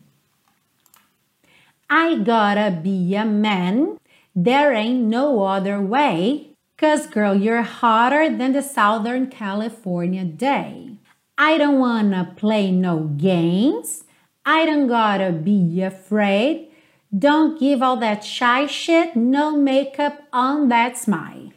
I 1.89 2.15
gotta 2.15 2.71
be 2.71 3.17
a 3.17 3.25
man. 3.25 3.97
There 4.33 4.73
ain't 4.73 5.03
no 5.09 5.43
other 5.43 5.81
way. 5.81 6.51
Cause 6.77 7.05
girl, 7.05 7.35
you're 7.35 7.61
hotter 7.61 8.29
than 8.29 8.53
the 8.53 8.61
Southern 8.61 9.27
California 9.27 10.23
day. 10.23 10.95
I 11.37 11.57
don't 11.57 11.79
wanna 11.79 12.33
play 12.37 12.71
no 12.71 13.11
games. 13.17 14.05
I 14.45 14.65
don't 14.65 14.87
gotta 14.87 15.33
be 15.33 15.81
afraid. 15.83 16.69
Don't 17.11 17.57
give 17.59 17.83
all 17.83 17.97
that 17.99 18.25
shy 18.25 18.67
shit, 18.67 19.17
no 19.17 19.57
makeup 19.57 20.17
on 20.33 20.67
that 20.67 20.97
smile. 20.97 21.53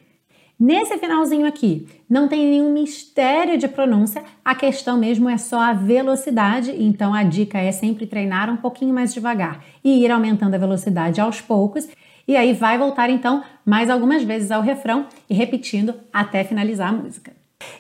Nesse 0.61 0.99
finalzinho 0.99 1.47
aqui, 1.47 1.87
não 2.11 2.27
tem 2.27 2.51
nenhum 2.51 2.73
mistério 2.73 3.57
de 3.57 3.69
pronúncia, 3.69 4.25
a 4.45 4.57
questão 4.57 4.99
mesmo 4.99 5.29
é 5.29 5.39
só 5.39 5.61
a 5.61 5.73
velocidade, 5.73 6.75
então 6.77 7.15
a 7.15 7.23
dica 7.23 7.59
é 7.59 7.71
sempre 7.71 8.07
treinar 8.07 8.51
um 8.51 8.57
pouquinho 8.57 8.93
mais 8.93 9.15
devagar 9.15 9.65
e 9.85 10.05
ir 10.05 10.11
aumentando 10.11 10.55
a 10.55 10.59
velocidade 10.59 11.21
aos 11.21 11.41
poucos, 11.41 11.89
e 12.27 12.37
aí 12.37 12.53
vai 12.53 12.77
voltar 12.77 13.09
então 13.09 13.45
mais 13.65 13.89
algumas 13.89 14.25
vezes 14.25 14.51
ao 14.51 14.61
refrão 14.61 15.07
e 15.31 15.35
repetindo 15.35 15.95
até 16.13 16.43
finalizar 16.43 16.89
a 16.89 16.93
música. 16.93 17.33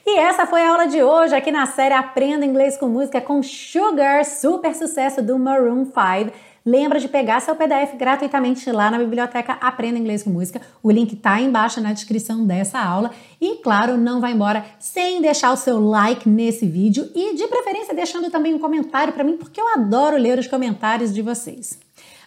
E 0.07 0.18
essa 0.18 0.46
foi 0.46 0.62
a 0.62 0.70
aula 0.70 0.87
de 0.87 1.02
hoje 1.02 1.35
aqui 1.35 1.50
na 1.50 1.66
série 1.66 1.94
Aprenda 1.94 2.44
Inglês 2.44 2.76
com 2.76 2.88
Música 2.88 3.20
com 3.20 3.42
Sugar, 3.42 4.24
super 4.24 4.74
sucesso 4.74 5.22
do 5.22 5.38
Maroon 5.38 5.85
5. 5.85 6.33
Lembra 6.64 7.01
de 7.01 7.09
pegar 7.09 7.40
seu 7.40 7.55
PDF 7.57 7.94
gratuitamente 7.97 8.71
lá 8.71 8.90
na 8.90 8.99
biblioteca 8.99 9.55
Aprenda 9.61 9.99
Inglês 9.99 10.23
com 10.23 10.31
Música. 10.31 10.61
O 10.83 10.90
link 10.90 11.16
tá 11.16 11.40
embaixo 11.40 11.81
na 11.81 11.92
descrição 11.92 12.47
dessa 12.47 12.79
aula. 12.79 13.11
E 13.40 13.57
claro, 13.57 13.97
não 13.97 14.21
vai 14.21 14.33
embora 14.33 14.64
sem 14.79 15.23
deixar 15.23 15.53
o 15.53 15.57
seu 15.57 15.81
like 15.81 16.29
nesse 16.29 16.66
vídeo 16.66 17.11
e 17.14 17.35
de 17.35 17.47
preferência 17.47 17.94
deixando 17.94 18.31
também 18.31 18.55
um 18.55 18.59
comentário 18.59 19.12
para 19.12 19.25
mim, 19.25 19.37
porque 19.37 19.61
eu 19.61 19.68
adoro 19.75 20.16
ler 20.16 20.38
os 20.38 20.47
comentários 20.47 21.14
de 21.14 21.23
vocês. 21.23 21.79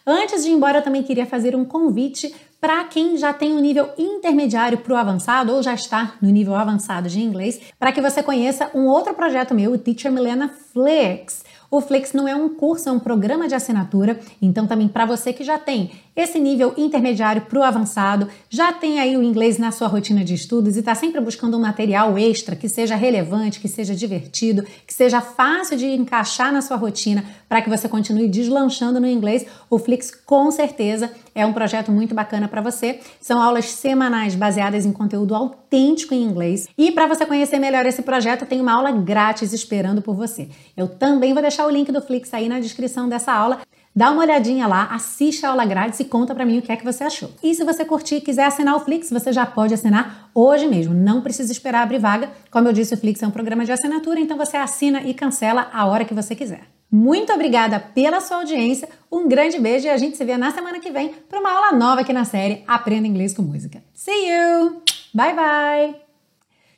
Antes 0.05 0.43
de 0.43 0.49
ir 0.49 0.53
embora, 0.53 0.79
eu 0.79 0.83
também 0.83 1.03
queria 1.03 1.27
fazer 1.27 1.55
um 1.55 1.63
convite 1.63 2.33
para 2.59 2.83
quem 2.83 3.17
já 3.17 3.33
tem 3.33 3.53
um 3.53 3.59
nível 3.59 3.89
intermediário 3.97 4.77
para 4.77 4.93
o 4.93 4.95
avançado 4.95 5.51
ou 5.51 5.63
já 5.63 5.73
está 5.73 6.15
no 6.21 6.29
nível 6.29 6.55
avançado 6.55 7.09
de 7.09 7.19
inglês, 7.19 7.59
para 7.79 7.91
que 7.91 8.01
você 8.01 8.21
conheça 8.21 8.69
um 8.73 8.85
outro 8.85 9.13
projeto 9.15 9.53
meu, 9.53 9.73
o 9.73 9.77
Teacher 9.77 10.11
Milena 10.11 10.49
Flix. 10.71 11.43
O 11.71 11.79
Flix 11.79 12.11
não 12.11 12.27
é 12.27 12.35
um 12.35 12.49
curso, 12.49 12.89
é 12.89 12.91
um 12.91 12.99
programa 12.99 13.47
de 13.47 13.55
assinatura. 13.55 14.19
Então, 14.41 14.67
também 14.67 14.89
para 14.89 15.05
você 15.05 15.31
que 15.31 15.41
já 15.41 15.57
tem 15.57 15.89
esse 16.13 16.37
nível 16.37 16.73
intermediário 16.77 17.43
para 17.43 17.57
o 17.57 17.63
avançado, 17.63 18.27
já 18.49 18.73
tem 18.73 18.99
aí 18.99 19.15
o 19.15 19.23
inglês 19.23 19.57
na 19.57 19.71
sua 19.71 19.87
rotina 19.87 20.21
de 20.21 20.33
estudos 20.33 20.75
e 20.75 20.79
está 20.79 20.93
sempre 20.93 21.21
buscando 21.21 21.55
um 21.55 21.61
material 21.61 22.17
extra 22.17 22.57
que 22.57 22.67
seja 22.67 22.95
relevante, 22.95 23.61
que 23.61 23.69
seja 23.69 23.95
divertido, 23.95 24.63
que 24.85 24.93
seja 24.93 25.21
fácil 25.21 25.77
de 25.77 25.87
encaixar 25.87 26.51
na 26.51 26.61
sua 26.61 26.75
rotina 26.75 27.23
para 27.47 27.61
que 27.61 27.69
você 27.69 27.87
continue 27.87 28.27
deslanchando 28.27 28.99
no 28.99 29.07
inglês, 29.07 29.45
o 29.69 29.79
Flix 29.79 30.11
com 30.11 30.51
certeza 30.51 31.11
é 31.33 31.45
um 31.45 31.53
projeto 31.53 31.91
muito 31.91 32.13
bacana 32.13 32.47
para 32.47 32.61
você. 32.61 32.99
São 33.19 33.41
aulas 33.41 33.65
semanais 33.65 34.35
baseadas 34.35 34.85
em 34.85 34.91
conteúdo 34.91 35.33
autêntico 35.33 36.13
em 36.13 36.23
inglês. 36.23 36.67
E 36.77 36.91
para 36.91 37.07
você 37.07 37.25
conhecer 37.25 37.59
melhor 37.59 37.85
esse 37.85 38.01
projeto, 38.01 38.45
tem 38.45 38.59
uma 38.59 38.73
aula 38.73 38.91
grátis 38.91 39.53
esperando 39.53 40.01
por 40.01 40.15
você. 40.15 40.49
Eu 40.75 40.87
também 40.87 41.33
vou 41.33 41.41
deixar 41.41 41.60
o 41.65 41.69
link 41.69 41.91
do 41.91 42.01
Flix 42.01 42.33
aí 42.33 42.47
na 42.47 42.59
descrição 42.59 43.07
dessa 43.07 43.31
aula. 43.31 43.59
Dá 43.93 44.09
uma 44.09 44.21
olhadinha 44.21 44.67
lá, 44.67 44.85
assiste 44.85 45.45
a 45.45 45.49
aula 45.49 45.65
grátis 45.65 45.99
e 45.99 46.05
conta 46.05 46.33
para 46.33 46.45
mim 46.45 46.59
o 46.59 46.61
que 46.61 46.71
é 46.71 46.77
que 46.77 46.83
você 46.85 47.03
achou. 47.03 47.29
E 47.43 47.53
se 47.53 47.63
você 47.63 47.83
curtir 47.83 48.15
e 48.15 48.21
quiser 48.21 48.45
assinar 48.45 48.75
o 48.75 48.79
Flix, 48.79 49.09
você 49.09 49.33
já 49.33 49.45
pode 49.45 49.73
assinar 49.73 50.29
hoje 50.33 50.65
mesmo. 50.65 50.93
Não 50.93 51.21
precisa 51.21 51.51
esperar 51.51 51.83
abrir 51.83 51.99
vaga. 51.99 52.31
Como 52.49 52.67
eu 52.69 52.73
disse, 52.73 52.93
o 52.93 52.97
Flix 52.97 53.21
é 53.21 53.27
um 53.27 53.31
programa 53.31 53.65
de 53.65 53.71
assinatura, 53.71 54.19
então 54.19 54.37
você 54.37 54.55
assina 54.55 55.01
e 55.01 55.13
cancela 55.13 55.69
a 55.73 55.85
hora 55.85 56.05
que 56.05 56.13
você 56.13 56.33
quiser. 56.33 56.61
Muito 56.89 57.31
obrigada 57.31 57.79
pela 57.79 58.19
sua 58.19 58.37
audiência, 58.37 58.89
um 59.09 59.25
grande 59.25 59.57
beijo 59.57 59.87
e 59.87 59.89
a 59.89 59.95
gente 59.95 60.17
se 60.17 60.25
vê 60.25 60.35
na 60.35 60.51
semana 60.51 60.77
que 60.79 60.91
vem 60.91 61.13
para 61.29 61.39
uma 61.39 61.49
aula 61.49 61.71
nova 61.71 62.01
aqui 62.01 62.11
na 62.11 62.25
série 62.25 62.65
Aprenda 62.67 63.07
Inglês 63.07 63.33
com 63.33 63.41
Música. 63.41 63.81
See 63.93 64.11
you! 64.11 64.81
Bye 65.13 65.33
bye! 65.33 65.95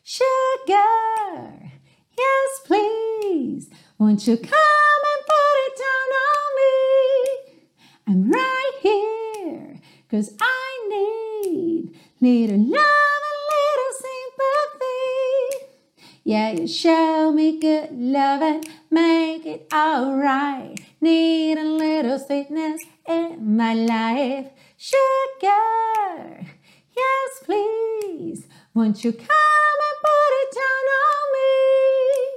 Sugar, 0.03 1.71
yes 2.15 2.61
please, 2.67 3.69
Won't 3.99 4.27
you 4.27 4.37
come 4.37 5.01
and 5.11 5.25
put 5.25 5.55
it 5.65 5.73
down 5.77 6.09
on 6.25 6.45
me? 6.59 6.71
I'm 8.07 8.31
right 8.31 8.71
here, 8.81 9.79
cause 10.09 10.33
I 10.41 10.87
need 10.89 11.95
little 12.19 12.57
love 12.57 13.21
and 13.31 13.41
little 13.53 13.93
sympathy. 14.01 15.67
Yeah, 16.23 16.51
you 16.51 16.67
show 16.67 17.31
me 17.31 17.59
good 17.59 17.91
love 17.91 18.41
and 18.41 18.67
make 18.89 19.45
it 19.45 19.67
alright. 19.71 20.79
Need 20.99 21.57
a 21.59 21.63
little 21.63 22.17
sweetness 22.17 22.81
in 23.07 23.55
my 23.55 23.75
life. 23.75 24.47
Sugar, 24.75 26.47
yes 26.97 27.31
please. 27.43 28.47
Won't 28.73 29.03
you 29.03 29.11
come 29.11 29.77
and 29.87 29.97
put 30.01 30.31
it 30.41 30.55
down 30.55 30.85
on 31.03 31.31
me? 31.33 32.32